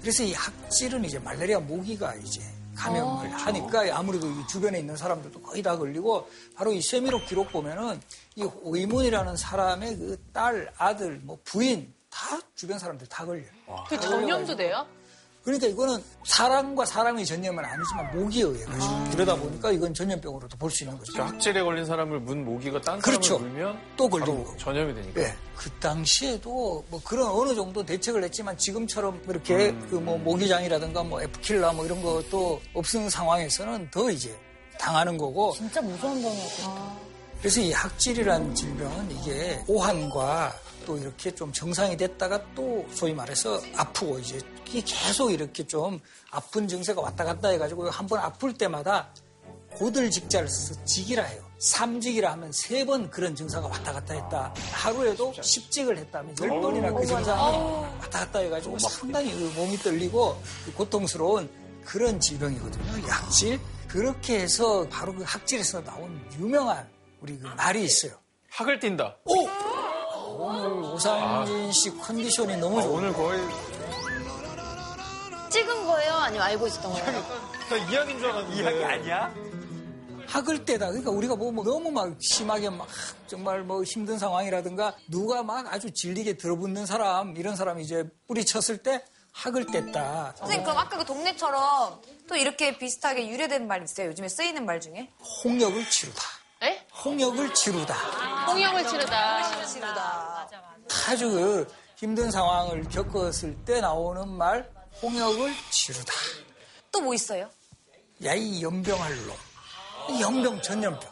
[0.00, 2.40] 그래서 이 학질은 이제 말라리아 모기가 이제
[2.76, 8.00] 감염을 하니까 아무래도 이 주변에 있는 사람들도 거의 다 걸리고 바로 이 세미록 기록 보면은
[8.36, 13.48] 이 의문이라는 사람의 그 딸, 아들, 뭐 부인 다 주변 사람들 다 걸려요.
[13.88, 14.86] 그 전염도 돼요?
[15.48, 20.84] 그러니까 이거는 사람과 사람의 전염은 아니지만 모기에 의해 가지고 그러다 보니까 이건 전염병으로도 볼 수
[20.84, 21.10] 있는 거죠.
[21.14, 23.38] 그러니까 학질에 걸린 사람을 문 모기가 딴 그렇죠.
[23.38, 24.56] 사람을 물면 또 걸리는 바로 거고.
[24.58, 25.22] 전염이 되니까.
[25.22, 25.34] 예.
[25.56, 31.86] 그 당시에도 뭐 그런 어느 정도 대책을 했지만 지금처럼 이렇게 그뭐 모기장이라든가 뭐 에프킬라 뭐
[31.86, 34.38] 이런 것도 없는 상황에서는 더 이제
[34.78, 36.92] 당하는 거고 진짜 무서운 병이었겠다.
[37.38, 40.52] 그래서 이 학질이라는 질병은 이게 오한과
[40.88, 47.02] 또 이렇게 좀 정상이 됐다가 또 소위 말해서 아프고 이제 계속 이렇게 좀 아픈 증세가
[47.02, 49.12] 왔다 갔다 해가지고 한 번 아플 때마다
[49.74, 51.42] 고들 직자를 써서 직이라 해요.
[51.58, 54.54] 삼직이라 하면 세 번 그런 증상가 왔다 갔다 했다.
[54.72, 57.38] 하루에도 십직을 했다면 열 번이나 그 증상이
[58.00, 61.50] 왔다 갔다 해가지고 상당히 그 몸이 떨리고 그 고통스러운
[61.84, 62.98] 그런 질병이거든요.
[62.98, 63.60] 이 학질.
[63.88, 66.88] 그렇게 해서 바로 그 학질에서 나온 유명한
[67.20, 68.12] 우리 그 말이 있어요.
[68.48, 69.16] 학을 띈다.
[69.26, 69.46] 오
[70.52, 72.92] 늘 오상진 씨 컨디션이 너무 아, 좋아.
[72.92, 73.40] 오늘 거의
[75.50, 76.12] 찍은 거예요?
[76.14, 77.22] 아니면 알고 있었던 거예요?
[77.70, 78.62] 나 이학인 줄 알았는데.
[78.62, 79.34] 이야기 아니야?
[80.26, 80.88] 학을 때다.
[80.88, 82.86] 그러니까 우리가 뭐, 뭐 너무 막 심하게 막
[83.26, 89.02] 정말 뭐 힘든 상황이라든가 누가 막 아주 질리게 들어붙는 사람 이런 사람이 이제 뿌리쳤을 때
[89.32, 90.36] 학을 뗐다.
[90.36, 94.08] 선생님, 그럼 아까 그 동네처럼 또 이렇게 비슷하게 유래된 말 있어요?
[94.08, 95.10] 요즘에 쓰이는 말 중에?
[95.44, 96.20] 홍역을 치르다.
[96.62, 96.86] 에?
[97.04, 97.94] 홍역을 치르다.
[98.46, 99.64] 홍역을 치르다.
[99.66, 100.48] 치르다.
[101.08, 104.68] 아주 그 힘든 상황을 겪었을 때 나오는 말
[105.02, 106.12] 홍역을 치르다.
[106.92, 107.48] 또 뭐 있어요?
[108.24, 109.36] 야 이 연병할 놈.
[110.10, 111.10] 이 연병 전염병.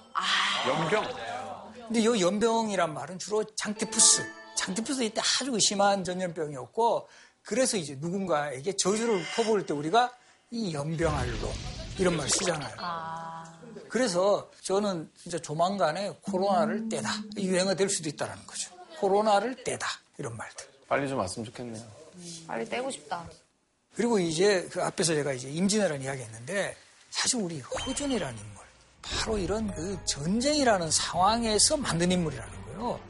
[0.68, 1.04] 연병.
[1.86, 4.26] 근데 이 연병이란 말은 주로 장티푸스.
[4.56, 7.08] 장티푸스 이때 아주 심한 전염병이었고
[7.42, 10.10] 그래서 이제 누군가에게 저주를 퍼부을 때 우리가
[10.50, 11.52] 이 연병할 놈
[11.98, 12.74] 이런 말 쓰잖아요.
[13.88, 17.10] 그래서 저는 진짜 조만간에 코로나를 떼다.
[17.36, 18.70] 이 유행어 될 수도 있다는 거죠.
[18.98, 19.86] 코로나를 떼다.
[20.18, 20.66] 이런 말들.
[20.88, 21.84] 빨리 좀 왔으면 좋겠네요.
[22.46, 23.28] 빨리 떼고 싶다.
[23.94, 26.76] 그리고 이제 그 앞에서 제가 이제 임진왜란 이야기 했는데
[27.10, 28.64] 사실 우리 허준이라는 인물
[29.02, 33.00] 바로 이런 그 전쟁이라는 상황에서 만든 인물이라는 거예요.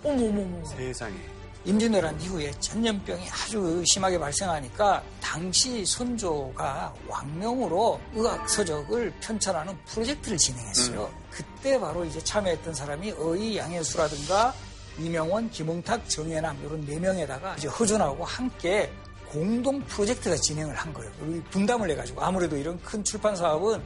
[0.67, 1.36] 세상에.
[1.67, 11.11] 임진왜란 이후에 전염병이 아주 심하게 발생하니까 당시 선조가 왕명으로 의학 서적을 편찬하는 프로젝트를 진행했어요.
[11.31, 14.55] 그때 바로 이제 참여했던 사람이 어이 양해수라든가
[14.99, 18.91] 이명원, 김홍탁, 정혜남 이런 네 명에다가 이제 허준하고 함께
[19.29, 21.11] 공동 프로젝트가 진행을 한 거예요.
[21.51, 23.83] 분담을 해가지고 아무래도 이런 큰 출판 사업은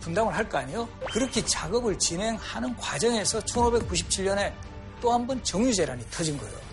[0.00, 0.88] 분담을 할 거 아니에요?
[1.12, 4.52] 그렇게 작업을 진행하는 과정에서 1597년에
[5.00, 6.65] 또 한 번 정유재란이 터진 거예요.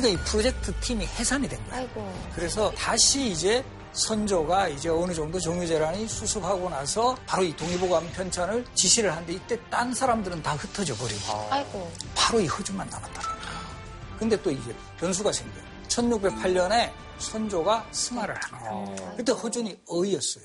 [0.00, 1.84] 그러니까 이 프로젝트 팀이 해산이 된 거예요.
[1.84, 2.12] 아이고.
[2.34, 9.12] 그래서 다시 이제 선조가 이제 어느 정도 정유재란이 수습하고 나서 바로 이 동의보감 편찬을 지시를
[9.12, 11.20] 하는데 이때 딴 사람들은 다 흩어져 버리고
[11.50, 11.90] 아이고.
[12.14, 13.52] 바로 이 허준만 남았다는 거예요.
[14.18, 15.62] 근데 또 이제 변수가 생겨요.
[15.88, 19.14] 1608년에 선조가 승하를 합니다.
[19.16, 20.44] 그때 허준이 어이였어요.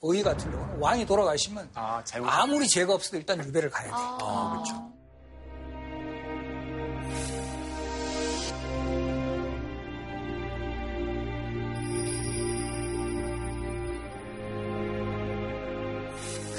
[0.00, 2.02] 어이 같은 경우는 왕이 돌아가시면 아.
[2.22, 4.18] 아무리 죄가 없어도 일단 유배를 가야 돼요.
[4.22, 4.92] 아, 그렇죠.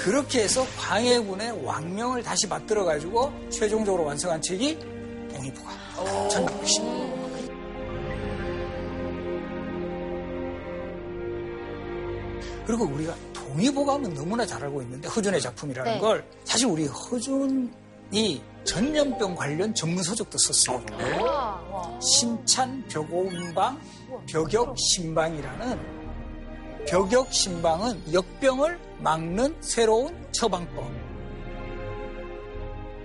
[0.00, 4.78] 그렇게 해서 광해군의 왕명을 다시 받들어 가지고 최종적으로 완성한 책이
[5.30, 5.74] 동의보감.
[6.30, 6.82] 전국신.
[12.66, 15.98] 그리고 우리가 동의보감은 너무나 잘 알고 있는데 허준의 작품이라는 네.
[15.98, 20.82] 걸 사실 우리 허준이 전염병 관련 전문 서적도 썼어요.
[22.00, 23.78] 신찬 벽오음방
[24.26, 25.99] 벽역 신방이라는
[26.86, 30.84] 벽역 신방은 역병을 막는 새로운 처방법.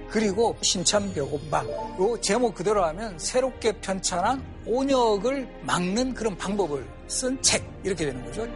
[0.10, 8.24] 그리고 신참벽옥방로 제목 그대로 하면 새롭게 편찬한 온역을 막는 그런 방법을 쓴 책 이렇게 되는
[8.24, 8.48] 거죠.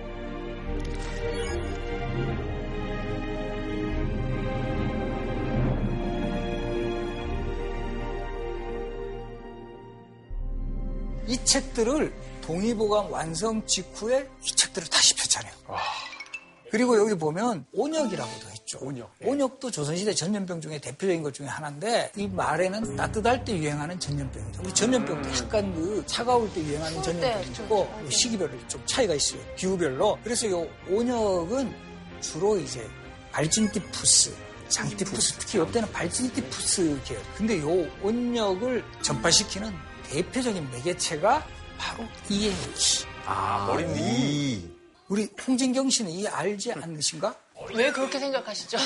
[11.27, 12.11] 이 책들을
[12.49, 15.53] 동의보감 완성 직후에 이 책들을 다시 폈잖아요.
[16.71, 18.79] 그리고 여기 보면 온역이라고도 했죠.
[18.81, 19.11] 온역.
[19.19, 19.29] 네.
[19.29, 24.61] 온역도 조선시대 전염병 중에 대표적인 것 중에 하나인데 이 말에는 따뜻할 때 유행하는 전염병이죠.
[24.63, 29.41] 우리 전염병도 약간 그 차가울 때 유행하는 전염병이 있고 시기별로 좀 차이가 있어요.
[29.55, 30.17] 기후별로.
[30.23, 30.53] 그래서 이
[30.89, 31.71] 온역은
[32.19, 32.87] 주로 이제
[33.31, 34.35] 발진티푸스,
[34.69, 37.21] 장티푸스, 특히 이때는 발진티푸스 계열.
[37.35, 37.61] 근데 이
[38.01, 39.71] 온역을 전파시키는
[40.09, 41.45] 대표적인 매개체가
[41.79, 43.05] 바로 이해우시.
[43.25, 44.77] 아, 머리띠.
[45.07, 47.33] 우리 홍진경 씨는 이 알지 않으신가?
[47.73, 48.77] 왜 그렇게 생각하시죠?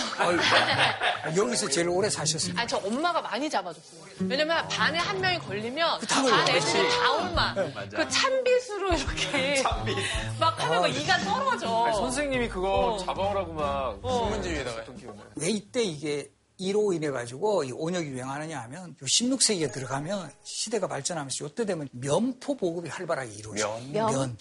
[1.35, 2.59] 여기서 제일 오래 사셨습니다.
[2.61, 4.01] 아니, 저 엄마가 많이 잡아줬어요.
[4.21, 6.57] 왜냐면 반에 한 명이 걸리면 다반 걸려.
[6.57, 7.53] 애들이 다 올마.
[7.53, 9.63] 그 찬빗으로 이렇게
[10.39, 11.85] 막 하면 막 이가 떨어져.
[11.85, 12.97] 아니, 선생님이 그거 어.
[12.97, 14.11] 잡아오라고 막 어.
[14.31, 15.27] 신문지에다가 했던 기억나요.
[15.35, 16.31] 왜 이때 이게
[16.64, 22.55] 이로 인해 가지고 이 온역이 유행하느냐 하면 요 16세기에 들어가면 시대가 발전하면서 요때 되면 면포
[22.55, 23.80] 보급이 활발하게 이루어져.
[23.91, 24.38] 면.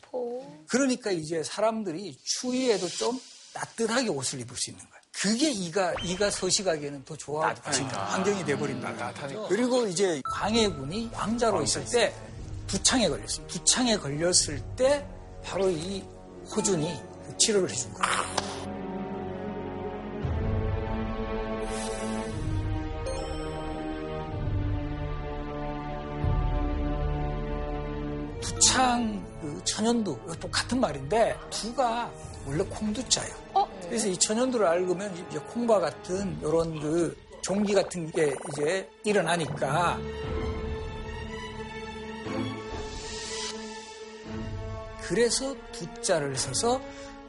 [0.68, 3.20] 그러니까 이제 사람들이 추위에도 좀
[3.52, 5.02] 따뜻하게 옷을 입을 수 있는 거예요.
[5.12, 8.96] 그게 이가 이가 서식하기에는 더 좋아지는 환경이 돼버린다.
[8.96, 9.48] 따뜻하니까.
[9.48, 12.14] 그리고 이제 광해군이 왕자로 있을 때
[12.66, 13.46] 두창에 걸렸어요.
[13.48, 15.06] 두창에 걸렸을 때
[15.44, 16.02] 바로 이
[16.54, 18.71] 호준이 그 치료를 해준 거예요.
[28.42, 32.10] 두창 그 천연두 이것도 같은 말인데 두가
[32.46, 33.34] 원래 콩두자예요.
[33.84, 39.98] 그래서 이 천연두를 앓으면 이제 콩과 같은 이런 그 종기 같은 게 이제 일어나니까
[45.02, 46.80] 그래서 두자를 써서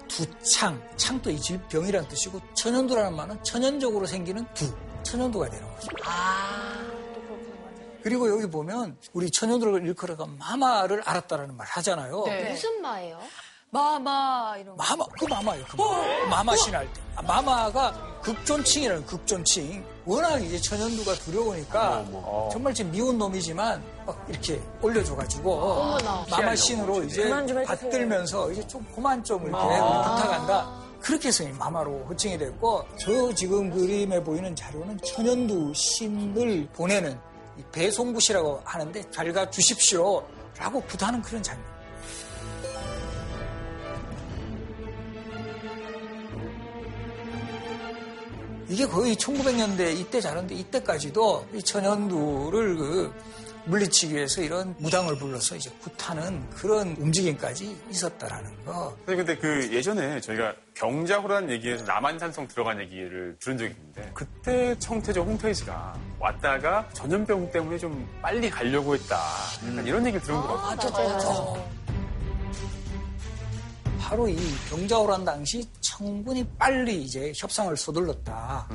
[0.08, 4.72] 두창, 창도 이 질병이라는 뜻이고 천연두라는 말은 천연적으로 생기는 두,
[5.04, 5.88] 천연두가 되는 거죠.
[8.04, 12.24] 그리고 여기 보면 우리 천연두를 일컬어가 마마를 알았다라는 말 하잖아요.
[12.26, 12.52] 네.
[12.52, 13.18] 무슨 마예요?
[13.70, 14.84] 마마 이런 거.
[14.84, 15.66] 마마, 그 마마예요.
[15.68, 16.26] 그 마마.
[16.30, 17.02] 마마 신할 때.
[17.16, 19.84] 아, 마마가 극존칭이라는 극존칭.
[20.06, 22.06] 워낙 이제 천연두가 두려우니까
[22.52, 25.98] 정말 지금 미운 놈이지만 막 이렇게 올려줘가지고
[26.30, 27.28] 마마 신으로 이제.
[27.66, 30.84] 받들면서 이제 좀 그만 좀 이렇게 부탁한다.
[31.00, 37.33] 그렇게 해서 이 마마로 호칭이 됐고 저 지금 그림에 보이는 자료는 천연두 신을 보내는 이
[37.72, 40.28] 배송굿이라고 하는데 잘가 주십시오
[40.58, 41.74] 라고 부탁하는 그런 장면.
[48.70, 53.14] 이게 거의 1900년대 이때 자는데 이때까지도 이 천연두를 그
[53.66, 58.96] 물리치기 위해서 이런 무당을 불러서 이제 굿하는 그런 움직임까지 있었다라는 거.
[59.06, 65.22] 선생님, 근데 그 예전에 저희가 병자호란 얘기에서 남한산성 들어간 얘기를 들은 적이 있는데 그때 청태조
[65.22, 69.18] 홍태희 씨가 왔다가 전염병 때문에 좀 빨리 가려고 했다.
[69.70, 71.66] 약간 이런 얘기를 들은 것 같아요.
[74.00, 74.38] 바로 이
[74.70, 78.68] 병자호란 당시 청군이 빨리 이제 협상을 서둘렀다.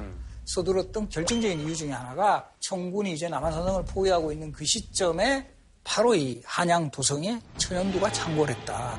[0.48, 5.46] 서둘렀던 결정적인 이유 중에 하나가 청군이 이제 남한산성을 포위하고 있는 그 시점에
[5.84, 8.98] 바로 이 한양 도성에 천연두가 창궐했다.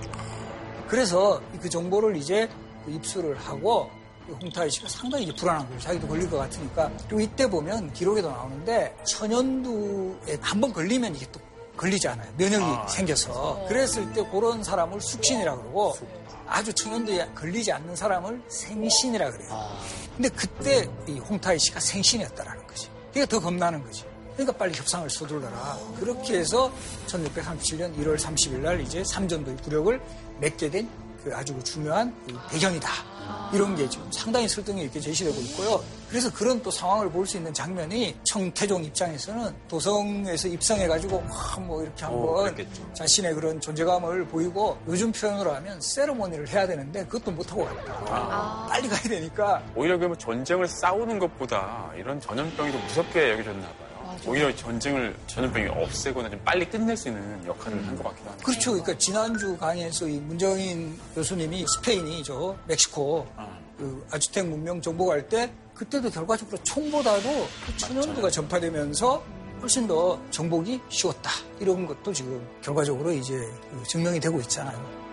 [0.87, 2.47] 그래서 그 정보를 이제
[2.87, 3.89] 입수를 하고
[4.27, 5.79] 이 홍타이 씨가 상당히 이제 불안한 거예요.
[5.81, 6.91] 자기도 걸릴 것 같으니까.
[7.07, 11.39] 그리고 이때 보면 기록에도 나오는데 천연두에 한 번 걸리면 이게 또
[11.77, 12.31] 걸리지 않아요.
[12.37, 13.65] 면역이 생겨서.
[13.67, 15.95] 그랬을 때 그런 사람을 숙신이라 그러고
[16.49, 19.77] 아주 천연두에 걸리지 않는 사람을 생신이라 그래요.
[20.15, 22.89] 근데 그때 이 홍타이 씨가 생신이었다라는 거지.
[23.11, 24.03] 그러니까 더 겁나는 거지.
[24.33, 25.77] 그러니까 빨리 협상을 서둘러라.
[25.99, 26.71] 그렇게 해서
[27.07, 30.01] 1637년 1월 30일 날 이제 삼전도의 부력을
[30.39, 32.89] 맺게 된 그 아주 그 중요한 그 배경이다.
[33.53, 35.84] 이런 게 지금 상당히 설득이 이렇게 제시되고 있고요.
[36.09, 41.21] 그래서 그런 또 상황을 볼 수 있는 장면이 청태종 입장에서는 도성에서 입성해가지고
[41.57, 42.55] 막뭐 이렇게 한번
[42.93, 48.65] 자신의 그런 존재감을 보이고 요즘 표현으로 하면 세레모니를 해야 되는데 그것도 못하고 갔다.
[48.67, 53.88] 빨리 가야 되니까 오히려 그러면 전쟁을 싸우는 것보다 이런 전염병이 더 무섭게 여겨졌나 봐요.
[54.26, 58.45] 오히려 전쟁을 전염병이 없애거나 좀 빨리 끝낼 수 있는 역할을 한것 같기도 합니다.
[58.45, 58.72] 그렇죠.
[58.72, 63.28] 그러니까 지난주 강의에서 이 문정인 교수님이 스페인이 저 멕시코
[63.78, 69.24] 그 아주텍 문명 정복할 때 그때도 결과적으로 총보다도 그 천연두가 전파되면서
[69.61, 71.32] 훨씬 더 정복이 쉬웠다.
[71.59, 73.34] 이런 것도 지금 결과적으로 이제
[73.72, 75.09] 그 증명이 되고 있잖아요.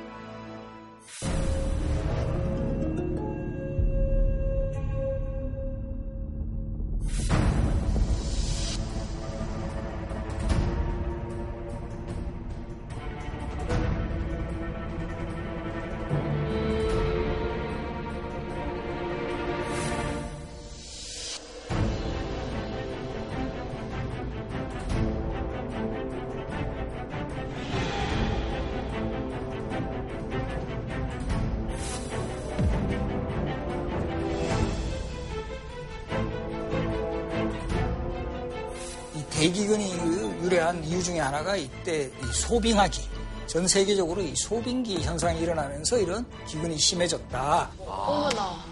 [42.32, 43.16] 소빙하기.
[43.46, 47.70] 전 세계적으로 이 소빙기 현상이 일어나면서 이런 기근이 심해졌다.
[47.86, 48.64] 어머나.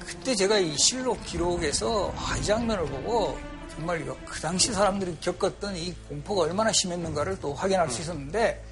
[0.00, 3.38] 그때 제가 이 실록 기록에서 아, 이 장면을 보고
[3.74, 8.62] 정말 그 당시 사람들이 겪었던 이 공포가 얼마나 심했는가를 또 확인할 수 있었는데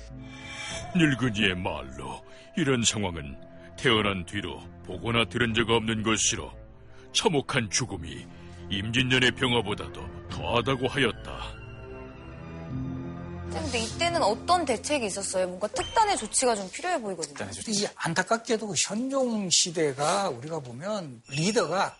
[0.94, 2.22] 늙은이의 말로
[2.56, 3.36] 이런 상황은
[3.76, 6.50] 태어난 뒤로 보거나 들은 적 없는 것이로
[7.12, 8.26] 처목한 죽음이
[8.70, 11.59] 임진년의 병화보다도 더하다고 하였다.
[13.52, 15.46] 근데 이때는 어떤 대책이 있었어요?
[15.46, 17.50] 뭔가 특단의 조치가 좀 필요해 보이거든요.
[17.68, 21.96] 이 안타깝게도 현종 시대가 우리가 보면 리더가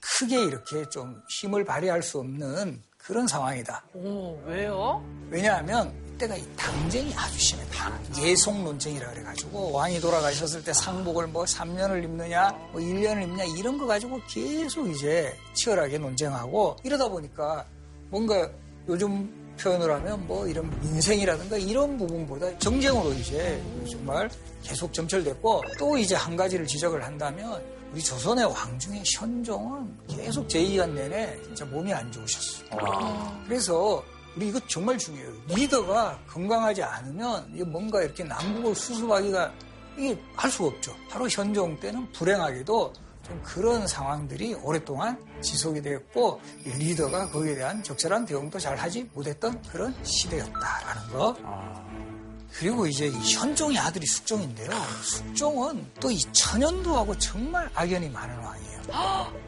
[0.00, 3.84] 크게 이렇게 좀 힘을 발휘할 수 없는 그런 상황이다.
[3.94, 5.04] 오, 왜요?
[5.30, 7.98] 왜냐하면 이때가 이 당쟁이 아주 심했다.
[8.20, 13.86] 예속 논쟁이라 그래가지고 왕이 돌아가셨을 때 상복을 뭐 3년을 입느냐, 뭐 1년을 입느냐 이런 거
[13.86, 17.66] 가지고 계속 이제 치열하게 논쟁하고 이러다 보니까
[18.08, 18.48] 뭔가
[18.88, 24.28] 요즘 표현을 하면 뭐 이런 민생이라든가 이런 부분보다 정쟁으로 이제 정말
[24.62, 30.90] 계속 점철됐고 또 이제 한 가지를 지적을 한다면 우리 조선의 왕 중에 현종은 계속 제2한
[30.92, 33.42] 내내 진짜 몸이 안 좋으셨어요.
[33.46, 34.02] 그래서
[34.34, 35.30] 우리 이거 정말 중요해요.
[35.48, 39.52] 리더가 건강하지 않으면 뭔가 이렇게 남북을 수습하기가
[39.98, 40.96] 이게 할 수가 없죠.
[41.10, 42.94] 바로 현종 때는 불행하게도
[43.32, 49.94] 좀 그런 상황들이 오랫동안 지속이 되었고 리더가 거기에 대한 적절한 대응도 잘 하지 못했던 그런
[50.04, 51.36] 시대였다라는 거.
[52.52, 54.70] 그리고 이제 이 현종의 아들이 숙종인데요.
[55.02, 58.82] 숙종은 또 이 천연두하고 정말 악연이 많은 왕이에요.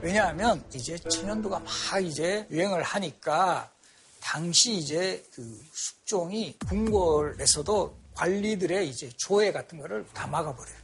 [0.01, 3.71] 왜냐하면 이제 천연두가 막 이제 유행을 하니까
[4.23, 10.84] 당시 이제 그 숙종이 궁궐에서도 관리들의 이제 조회 같은 거를 다 막아버려요.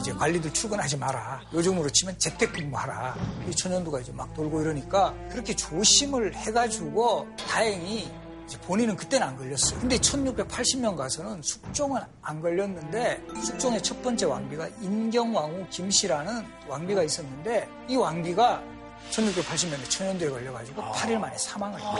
[0.00, 1.42] 이제 관리들 출근하지 마라.
[1.52, 3.16] 요즘으로 치면 재택근무하라.
[3.48, 8.10] 이 천연두가 이제 막 돌고 이러니까 그렇게 조심을 해가지고 다행히
[8.58, 9.78] 본인은 그때는 안 걸렸어요.
[9.78, 17.96] 근데 1680년 가서는 숙종은 안 걸렸는데 숙종의 첫 번째 왕비가 인경왕후 김씨라는 왕비가 있었는데 이
[17.96, 18.62] 왕비가
[19.10, 21.94] 1680년에 천연두에 걸려가지고 8일 만에 사망을 해요.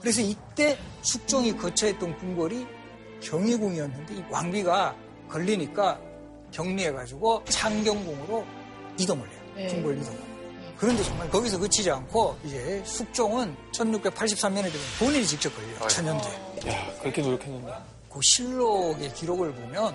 [0.00, 2.66] 그래서 이때 숙종이 거처했던 궁궐이
[3.20, 4.94] 경희궁이었는데 이 왕비가
[5.28, 5.98] 걸리니까
[6.52, 8.46] 격리해가지고 창경궁으로
[8.98, 9.68] 이동을 해요.
[9.68, 10.20] 궁궐 이동을.
[10.76, 15.88] 그런데 정말 거기서 그치지 않고 이제 숙종은 1683년에 되면 본인이 직접 걸려요.
[15.88, 16.32] 천연두에.
[16.68, 17.72] 야, 그렇게 노력했는데.
[18.10, 19.94] 그 실록의 기록을 보면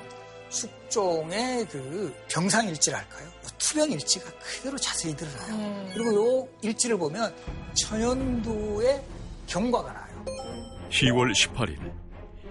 [0.49, 3.27] 숙종의 그 병상일지랄까요?
[3.57, 5.89] 투병일지가 그대로 자세히 드러나요.
[5.93, 7.35] 그리고 요 일지를 보면
[7.73, 9.03] 천연두의
[9.45, 10.25] 경과가 나요.
[10.89, 11.91] 10월 18일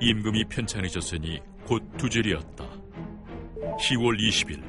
[0.01, 2.76] 임금이 편찮으셨으니 곧 두절이었다.
[3.75, 4.62] 10월 20일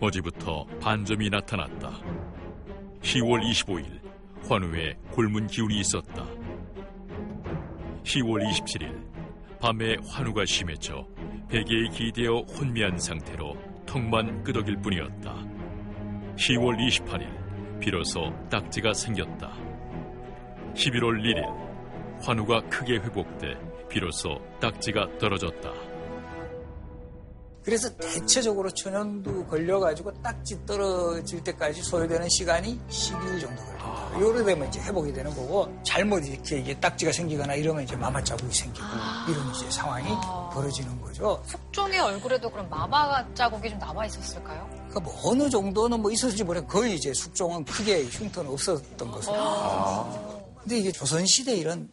[0.00, 1.90] 어제부터 반점이 나타났다.
[3.02, 4.00] 10월 25일
[4.48, 6.24] 환우에 골문 기운이 있었다.
[8.04, 11.06] 10월 27일 밤에 환우가 심해져
[11.48, 15.34] 베개에 기대어 혼미한 상태로 턱만 끄덕일 뿐이었다.
[16.36, 19.52] 10월 28일 비로소 딱지가 생겼다.
[20.74, 23.58] 11월 1일 환우가 크게 회복돼
[23.88, 25.87] 비로소 딱지가 떨어졌다.
[27.68, 34.10] 그래서 대체적으로 천연두 걸려가지고 딱지 떨어질 때까지 소요되는 시간이 12일 정도 걸립니다.
[34.18, 38.56] 요래 되면 이제 회복이 되는 거고 잘못 이렇게 이게 딱지가 생기거나 이러면 이제 마마 자국이
[38.56, 38.86] 생기고
[39.28, 40.08] 이런 이제 상황이
[40.50, 41.42] 벌어지는 거죠.
[41.46, 44.66] 숙종의 얼굴에도 그럼 마마 자국이 좀 남아 있었을까요?
[44.88, 50.38] 그러니까 뭐 어느 정도는 뭐 있었을지 모르겠 거의 이제 숙종은 크게 흉터는 없었던 것으로.
[50.62, 51.90] 근데 이게 조선시대 이런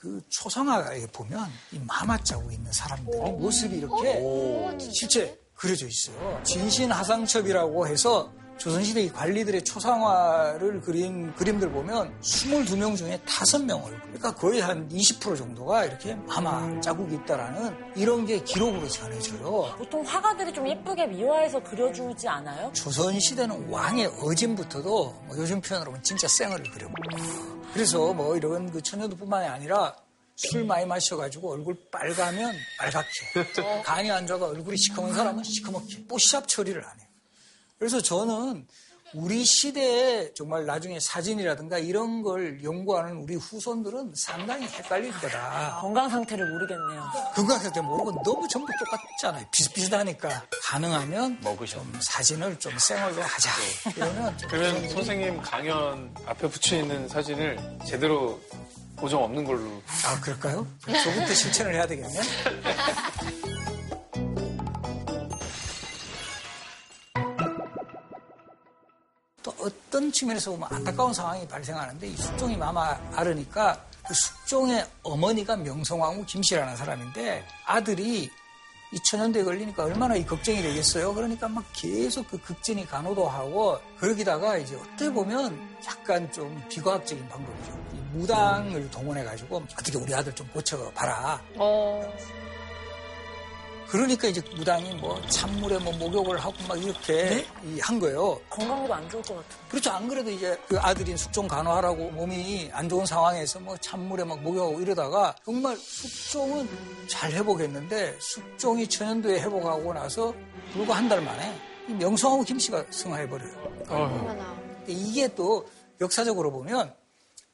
[0.00, 4.22] 그 초상화에 보면 이 마마 자국 있는 사람들의 모습이 이렇게
[4.92, 6.40] 실제 그려져 있어요.
[6.44, 14.00] 진신하상첩이라고 해서 조선시대 이 관리들의 초상화를 그린 그림들 보면 22명 중에 5명 얼굴.
[14.02, 19.74] 그러니까 거의 한 20% 정도가 이렇게 마마 자국이 있다라는 이런 게 기록으로 전해져요.
[19.78, 22.72] 보통 화가들이 좀 예쁘게 미화해서 그려주지 않아요?
[22.72, 26.94] 조선시대는 왕의 어진부터도 뭐 요즘 표현으로 보면 진짜 쌩을 그려고.
[27.72, 29.96] 그래서 뭐 이런 그 천연두뿐만이 아니라
[30.36, 33.82] 술 많이 마셔가지고 얼굴 빨가면 빨갛게.
[33.82, 36.06] 간이 안 좋아가 얼굴이 시커먼 사람은 시커멓게.
[36.06, 37.08] 뽀샵 처리를 안 해요.
[37.78, 38.66] 그래서 저는
[39.14, 45.78] 우리 시대에 정말 나중에 사진이라든가 이런 걸 연구하는 우리 후손들은 상당히 헷갈릴 거다.
[45.80, 47.04] 건강 상태를 모르겠네요.
[47.34, 49.46] 건강 상태 모르고 너무 전부 똑같잖아요.
[49.50, 53.50] 비슷비슷하니까 가능하면 좀 사진을 좀 생얼로 하자.
[53.96, 58.38] 이러면 그러면 선생님 강연 앞에 붙여 있는 사진을 제대로
[58.96, 59.82] 고정 없는 걸로.
[60.04, 60.66] 아 그럴까요?
[60.84, 62.08] 저부터 실천을 해야 되겠네.
[69.48, 76.26] 또 어떤 측면에서 보면 안타까운 상황이 발생하는데 이 숙종이 마마 앓으니까 그 숙종의 어머니가 명성왕후
[76.26, 78.30] 김씨라는 사람인데 아들이
[78.90, 81.14] 이 천연대에 걸리니까 얼마나 이 걱정이 되겠어요.
[81.14, 87.72] 그러니까 막 계속 그 극진이 간호도 하고 그러기다가 이제 어떻게 보면 약간 좀 비과학적인 방법이죠.
[87.94, 91.42] 이 무당을 동원해가지고 어떻게 우리 아들 좀 고쳐봐라.
[91.56, 92.14] 어.
[93.90, 98.38] 그러니까 이제 무당이 뭐 찬물에 뭐 목욕을 하고 막 이렇게 이한 거예요.
[98.50, 99.60] 건강에도 안 좋을 것 같아요.
[99.70, 99.90] 그렇죠.
[99.90, 104.80] 안 그래도 이제 그 아들인 숙종 간호하라고 몸이 안 좋은 상황에서 뭐 찬물에 막 목욕하고
[104.80, 106.68] 이러다가 정말 숙종은
[107.06, 110.34] 잘 회복했는데 숙종이 천연도에 회복하고 나서
[110.72, 111.58] 불과 한 달 만에
[111.88, 113.84] 이 명성하고 김씨가 승하해버려요.
[113.88, 114.54] 어머나.
[114.84, 115.66] 근데 이게 또
[116.02, 116.94] 역사적으로 보면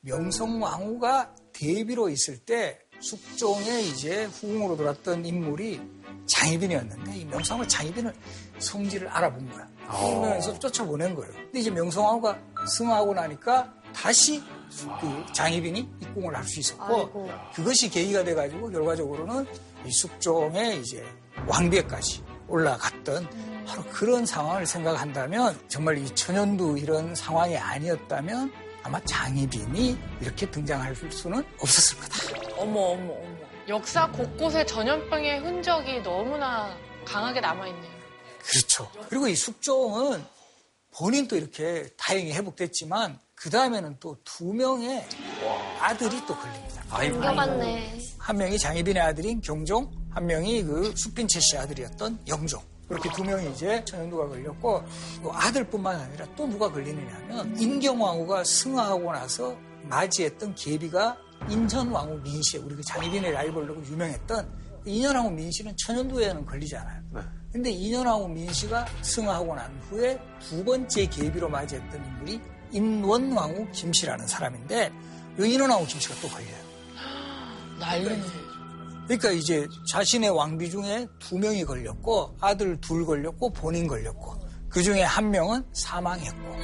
[0.01, 5.81] 명성왕후가 대비로 있을 때 숙종의 이제 후궁으로 들어왔던 인물이
[6.27, 8.15] 장희빈이었는데 이 명성왕후 장희빈을
[8.59, 9.69] 성질을 알아본 거야.
[9.87, 11.31] 그러면서 쫓아보낸 거예요.
[11.35, 14.43] 근데 이제 명성왕후가 승하하고 나니까 다시
[15.01, 17.31] 그 장희빈이 입궁을 할 수 있었고 아이고.
[17.55, 19.47] 그것이 계기가 돼가지고 결과적으로는
[19.85, 21.05] 이 숙종의 이제
[21.47, 23.29] 왕비에까지 올라갔던
[23.67, 28.51] 바로 그런 상황을 생각한다면 정말 이 천연두 이런 상황이 아니었다면
[28.85, 32.55] 아마 장희빈이 이렇게 등장할 수는 없었을 거다.
[32.59, 33.35] 어머, 어머, 어머.
[33.67, 36.77] 역사 곳곳에 전염병의 흔적이 너무나
[37.07, 37.95] 강하게 남아있네요.
[38.41, 38.91] 그렇죠.
[39.09, 40.23] 그리고 이 숙종은
[40.97, 45.03] 본인도 이렇게 다행히 회복됐지만 그 다음에는 또 두 명의
[45.81, 46.85] 아들이 또 걸립니다.
[46.95, 47.99] 옮겨봤네.
[48.19, 52.63] 한 명이 장희빈의 아들인 경종, 한 명이 그 숙빈채 씨 아들이었던 영종.
[52.89, 54.85] 그렇게 두 명이 이제 천연두가 걸렸고
[55.23, 61.17] 그 아들뿐만 아니라 또 누가 걸리느냐면 인경왕후가 승하하고 나서 맞이했던 계비가
[61.49, 67.03] 인천왕후 민씨, 우리 그 장희빈의 라이벌로 유명했던 인현왕후 민씨는 천연두에는 걸리지 않아요.
[67.53, 72.41] 근데 인현왕후 민씨가 승하하고 난 후에 두 번째 계비로 맞이했던 인물이
[72.73, 74.93] 인원왕후 김씨라는 사람인데
[75.39, 76.65] 이 인원왕후 김씨가 또 걸려요.
[77.79, 78.44] 난리네.
[79.05, 84.35] 그러니까 이제 자신의 왕비 중에 두 명이 걸렸고 아들 둘 걸렸고 본인 걸렸고
[84.69, 86.55] 그 중에 한 명은 사망했고.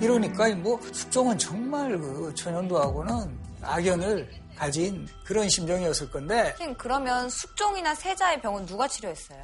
[0.00, 8.40] 이러니까 뭐 숙종은 정말 그 천연도하고는 악연을 가진 그런 심정이었을 건데 선생님, 그러면 숙종이나 세자의
[8.40, 9.42] 병은 누가 치료했어요?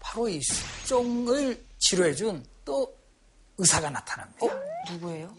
[0.00, 2.94] 바로 이 숙종을 치료해준 또
[3.58, 4.46] 의사가 나타납니다.
[4.90, 5.34] 누구예요?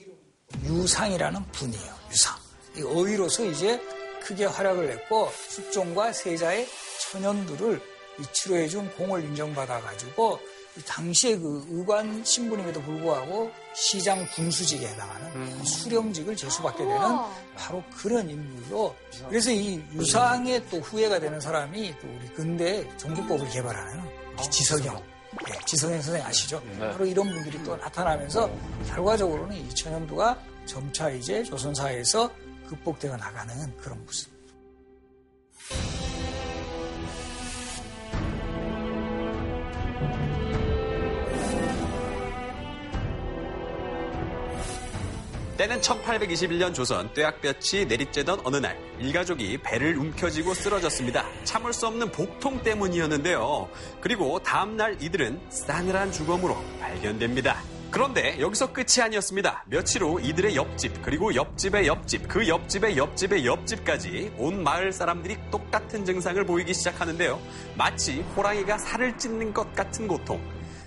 [0.63, 1.95] 유상이라는 분이에요.
[2.11, 2.37] 유상.
[2.77, 3.81] 이 어휘로서 이제
[4.21, 6.67] 크게 활약을 했고 숙종과 세자의
[7.01, 7.81] 천연두를
[8.19, 10.50] 이 치료해준 공을 인정받아가지고 이
[10.85, 16.99] 당시에 그 의관 신분임에도 불구하고 시장 군수직에 해당하는 수령직을 제수받게 되는
[17.55, 18.95] 바로 그런 인물로
[19.27, 24.01] 그래서 이 유상의 또 후예가 되는 사람이 또 우리 근대 종교법을 개발하는
[24.39, 24.95] 이 지석영
[25.47, 26.61] 네, 지성현 선생 아시죠?
[26.77, 28.49] 바로 이런 분들이 또 나타나면서
[28.87, 32.29] 결과적으로는 이 천연두가 점차 이제 조선사회에서
[32.67, 34.29] 극복되어 나가는 그런 모습.
[45.61, 51.23] 때는 1821년 조선 뙤약볕이 내리쬐던 어느 날 일가족이 배를 움켜쥐고 쓰러졌습니다.
[51.43, 53.69] 참을 수 없는 복통 때문이었는데요.
[53.99, 57.61] 그리고 다음날 이들은 싸늘한 주검으로 발견됩니다.
[57.91, 59.65] 그런데 여기서 끝이 아니었습니다.
[59.67, 66.03] 며칠 후 이들의 옆집 그리고 옆집의 옆집 그 옆집의 옆집의 옆집까지 온 마을 사람들이 똑같은
[66.03, 67.39] 증상을 보이기 시작하는데요.
[67.77, 70.41] 마치 호랑이가 살을 찢는 것 같은 고통.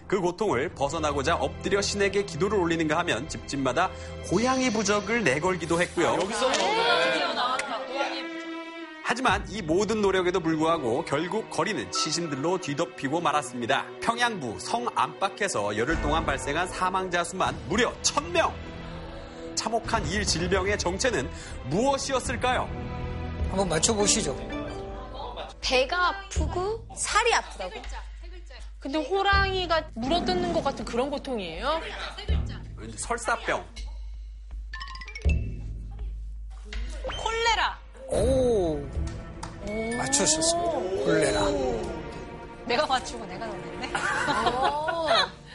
[0.07, 3.91] 그 고통을 벗어나고자 엎드려 신에게 기도를 올리는가 하면 집집마다
[4.29, 6.19] 고양이 부적을 내걸기도 했고요.
[9.07, 13.87] 하지만 이 모든 노력에도 불구하고 결국 거리는 시신들로 뒤덮이고 말았습니다.
[14.01, 18.53] 평양부 성 안팎에서 열흘 동안 발생한 사망자 수만 무려 1000명!
[19.55, 21.31] 참혹한 이 질병의 정체는
[21.67, 22.69] 무엇이었을까요?
[23.51, 24.37] 한번 맞춰보시죠.
[25.61, 27.73] 배가 아프고 살이 아프다고.
[28.85, 31.81] 근데 호랑이가 물어뜯는 것 같은 그런 고통이에요?
[32.97, 33.65] 설사병.
[37.17, 37.79] 콜레라.
[38.09, 38.87] 오,
[39.97, 40.71] 맞추셨습니다.
[41.03, 41.41] 콜레라.
[42.67, 43.93] 내가 맞추고 내가 놀랬네.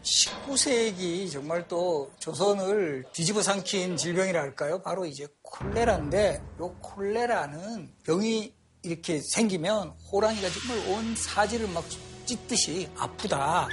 [0.02, 4.82] 19세기 정말 또 조선을 뒤집어 삼킨 질병이라 할까요?
[4.82, 11.84] 바로 이제 콜레라인데 요 콜레라는 병이 이렇게 생기면 호랑이가 정말 온 사지를 막
[12.30, 13.68] 찢듯이 아프다.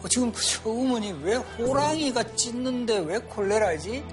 [0.00, 0.32] 어, 지금
[0.64, 4.04] 어머니 왜 호랑이가 찢는데 왜 콜레라지?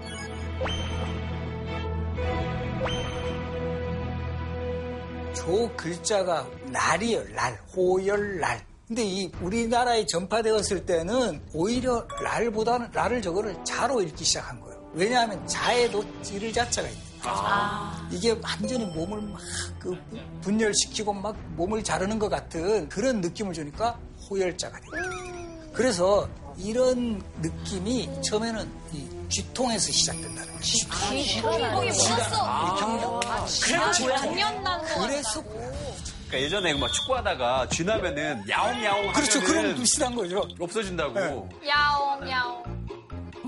[5.35, 7.23] 조 글자가 날이에요.
[7.35, 7.59] 날.
[7.75, 8.65] 호열날.
[8.87, 14.89] 근데 이 우리나라에 전파되었을 때는 오히려 랄보다는 랄을 저거를 자로 읽기 시작한 거예요.
[14.93, 17.08] 왜냐하면 자에도 찌를 자자가 있다.
[17.23, 18.07] 아.
[18.11, 19.39] 이게 완전히 몸을 막
[19.79, 19.97] 그
[20.41, 23.97] 분열시키고 막 몸을 자르는 것 같은 그런 느낌을 주니까
[24.29, 25.69] 호열자가 된 거예요.
[25.73, 30.59] 그래서 이런 느낌이 처음에는 이 쥐통에서 시작된다는 거예요.
[30.61, 32.75] 쥐통이 뭐였어?
[32.77, 33.21] 경력.
[33.63, 39.39] 그래서 공연난 거 그래서 그러니까 예전에 막 축구하다가 쥐나면은 야옹야옹 그렇죠.
[39.41, 40.45] 그런 비슷한 거죠.
[40.59, 41.49] 없어진다고.
[41.65, 42.63] 야옹 야옹.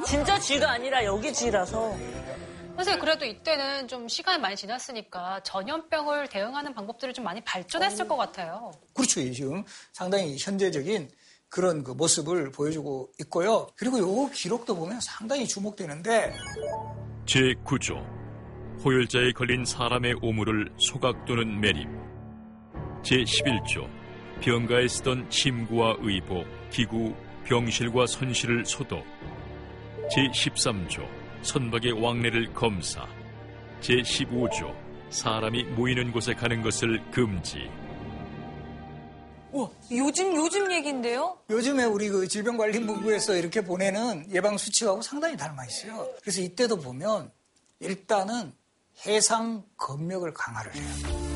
[0.07, 1.95] 진짜 쥐가 아니라 여기 쥐라서.
[2.82, 8.71] 선생님 그래도 이때는 좀 시간이 많이 지났으니까 전염병을 대응하는 방법들이 좀 많이 발전했을 것 같아요.
[8.95, 9.21] 그렇죠.
[9.32, 11.09] 지금 상당히 현재적인
[11.47, 13.67] 그런 그 모습을 보여주고 있고요.
[13.75, 16.36] 그리고 요 기록도 보면 상당히 주목되는데
[17.25, 18.03] 제9조
[18.84, 21.88] 호열자에 걸린 사람의 오물을 소각 또는 매림
[23.03, 23.88] 제11조
[24.41, 27.13] 병가에 쓰던 침구와 의복, 기구,
[27.45, 29.05] 병실과 선실을 소독
[30.09, 33.07] 제13조 선박의 왕래를 검사
[33.81, 34.75] 제15조
[35.09, 37.69] 사람이 모이는 곳에 가는 것을 금지
[39.51, 41.37] 우와, 요즘, 요즘 얘기인데요?
[41.49, 46.07] 요즘에 우리 그 질병관리본부에서 이렇게 보내는 예방 수칙하고 상당히 닮아 있어요.
[46.21, 47.31] 그래서 이때도 보면
[47.79, 48.53] 일단은
[49.05, 51.30] 해상 검역을 강화를 해요.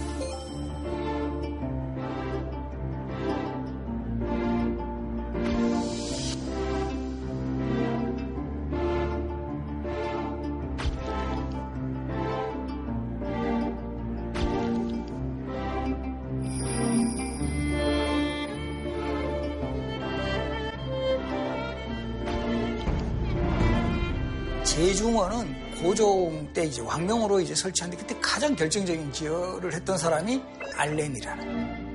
[26.56, 30.42] 고종 때 이제 왕명으로 이제 설치한데 그때 가장 결정적인 기여를 했던 사람이
[30.76, 31.86] 알렌이라는.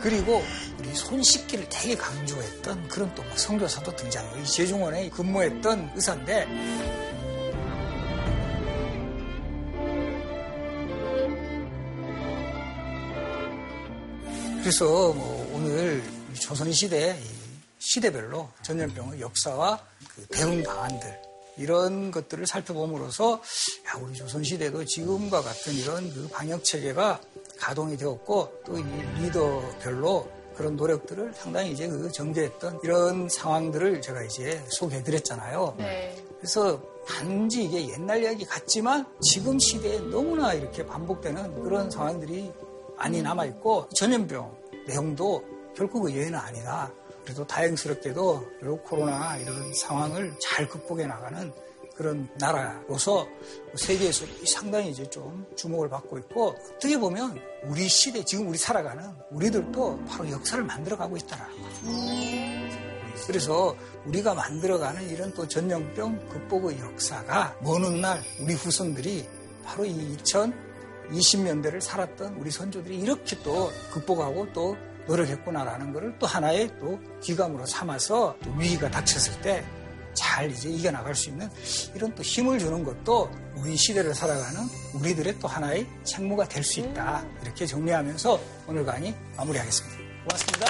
[0.00, 0.42] 그리고
[0.78, 4.42] 우리 손 씻기를 되게 강조했던 그런 또 성교사도 등장해요.
[4.42, 6.46] 이 제중원에 근무했던 의사인데
[14.60, 16.02] 그래서 뭐 오늘
[16.34, 17.18] 조선시대
[17.78, 19.80] 시대별로 전염병의 역사와
[20.14, 23.34] 그 대응 방안들 이런 것들을 살펴봄으로써
[23.88, 27.20] 야, 우리 조선시대도 지금과 같은 이런 그 방역 체계가
[27.58, 28.84] 가동이 되었고 또 이
[29.22, 35.74] 리더별로 그런 노력들을 상당히 이제 그 전개했던 이런 상황들을 제가 이제 소개해 드렸잖아요.
[35.78, 36.16] 네.
[36.38, 42.52] 그래서 단지 이게 옛날 이야기 같지만 지금 시대에 너무나 이렇게 반복되는 그런 상황들이
[42.96, 45.44] 많이 남아있고 전염병 내용도
[45.76, 46.90] 결코 그 예외는 아니다.
[47.26, 51.52] 그래도 다행스럽게도 이 코로나 이런 상황을 잘 극복해 나가는
[51.96, 53.26] 그런 나라로서
[53.74, 60.04] 세계에서 상당히 이제 좀 주목을 받고 있고 어떻게 보면 우리 시대 지금 우리 살아가는 우리들도
[60.06, 63.26] 바로 역사를 만들어가고 있다라는 거죠.
[63.26, 63.74] 그래서
[64.04, 69.26] 우리가 만들어가는 이런 또 전염병 극복의 역사가 먼 훗날 우리 후손들이
[69.64, 76.98] 바로 이 2020년대를 살았던 우리 선조들이 이렇게 또 극복하고 또 노력했구나라는 것을 또 하나의 또
[77.22, 79.64] 귀감으로 삼아서 또 위기가 닥쳤을 때
[80.16, 81.48] 잘 이제 이겨나갈 수 있는
[81.94, 84.62] 이런 또 힘을 주는 것도 우리 시대를 살아가는
[84.94, 87.24] 우리들의 또 하나의 책무가 될 수 있다.
[87.42, 89.96] 이렇게 정리하면서 오늘 강의 마무리하겠습니다.
[90.24, 90.66] 고맙습니다.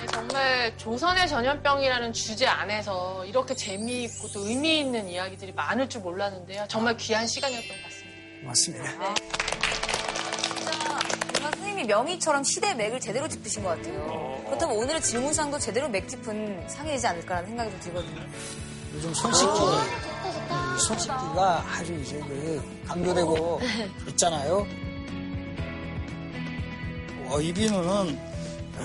[0.00, 6.64] 네, 정말 조선의 전염병이라는 주제 안에서 이렇게 재미있고 또 의미 있는 이야기들이 많을 줄 몰랐는데요.
[6.68, 8.40] 정말 귀한 시간이었던 것 같습니다.
[8.40, 8.98] 고맙습니다.
[8.98, 9.37] 네.
[11.78, 14.42] 선생님이 명의처럼 시대의 맥을 제대로 짚으신 것 같아요.
[14.46, 18.26] 그렇다면 오늘의 질문상도 제대로 맥 짚은 상이지 않을까라는 생각이 좀 들거든요.
[18.94, 19.48] 요즘 손 씻기,
[20.86, 23.60] 손 씻기가 아주 이제 그 강조되고
[24.08, 24.66] 있잖아요.
[27.28, 28.18] 어, 이 비누는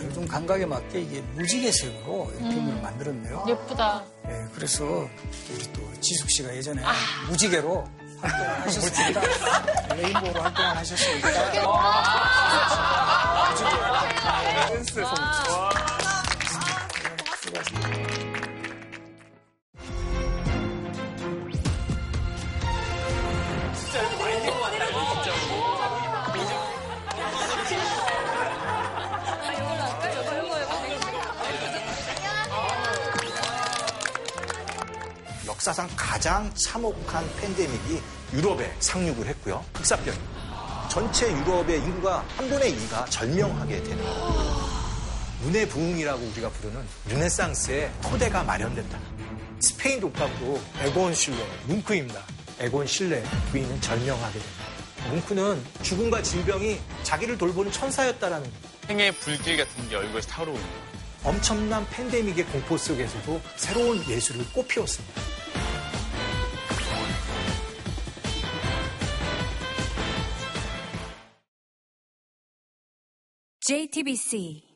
[0.06, 3.46] 요즘 감각에 맞게 이게 무지개색으로 비누를 만들었네요.
[3.48, 4.04] 예쁘다.
[4.26, 6.82] 네, 그래서 우리 또 지숙 씨가 예전에
[7.30, 7.86] 무지개로
[8.24, 9.22] 활동을 하셨습니다.
[9.96, 10.76] 레인보우로 활동을
[35.64, 38.01] 역사상 가장 참혹한 팬데믹이
[38.34, 39.64] 유럽에 상륙을 했고요.
[39.74, 40.14] 흑사병.
[40.89, 44.03] 전체 유럽의 인구가 한 분의 2가 절명하게 되는.
[45.41, 48.99] 문의 부흥이라고 우리가 부르는 르네상스의 토대가 마련됐다.
[49.61, 51.38] 스페인 독학도 에곤 실러,
[51.68, 52.22] 뭉크입니다.
[52.59, 54.64] 에곤 실레 부인은 절명하게 됩니다.
[55.11, 58.51] 뭉크는 죽음과 질병이 자기를 돌보는 천사였다라는
[58.88, 60.70] 생의 불길 같은 게 얼굴에서 타오르고 있는
[61.24, 65.43] 엄청난 팬데믹의 공포 속에서도 새로운 예술을 꽃피웠습니다.
[73.64, 74.73] JTBC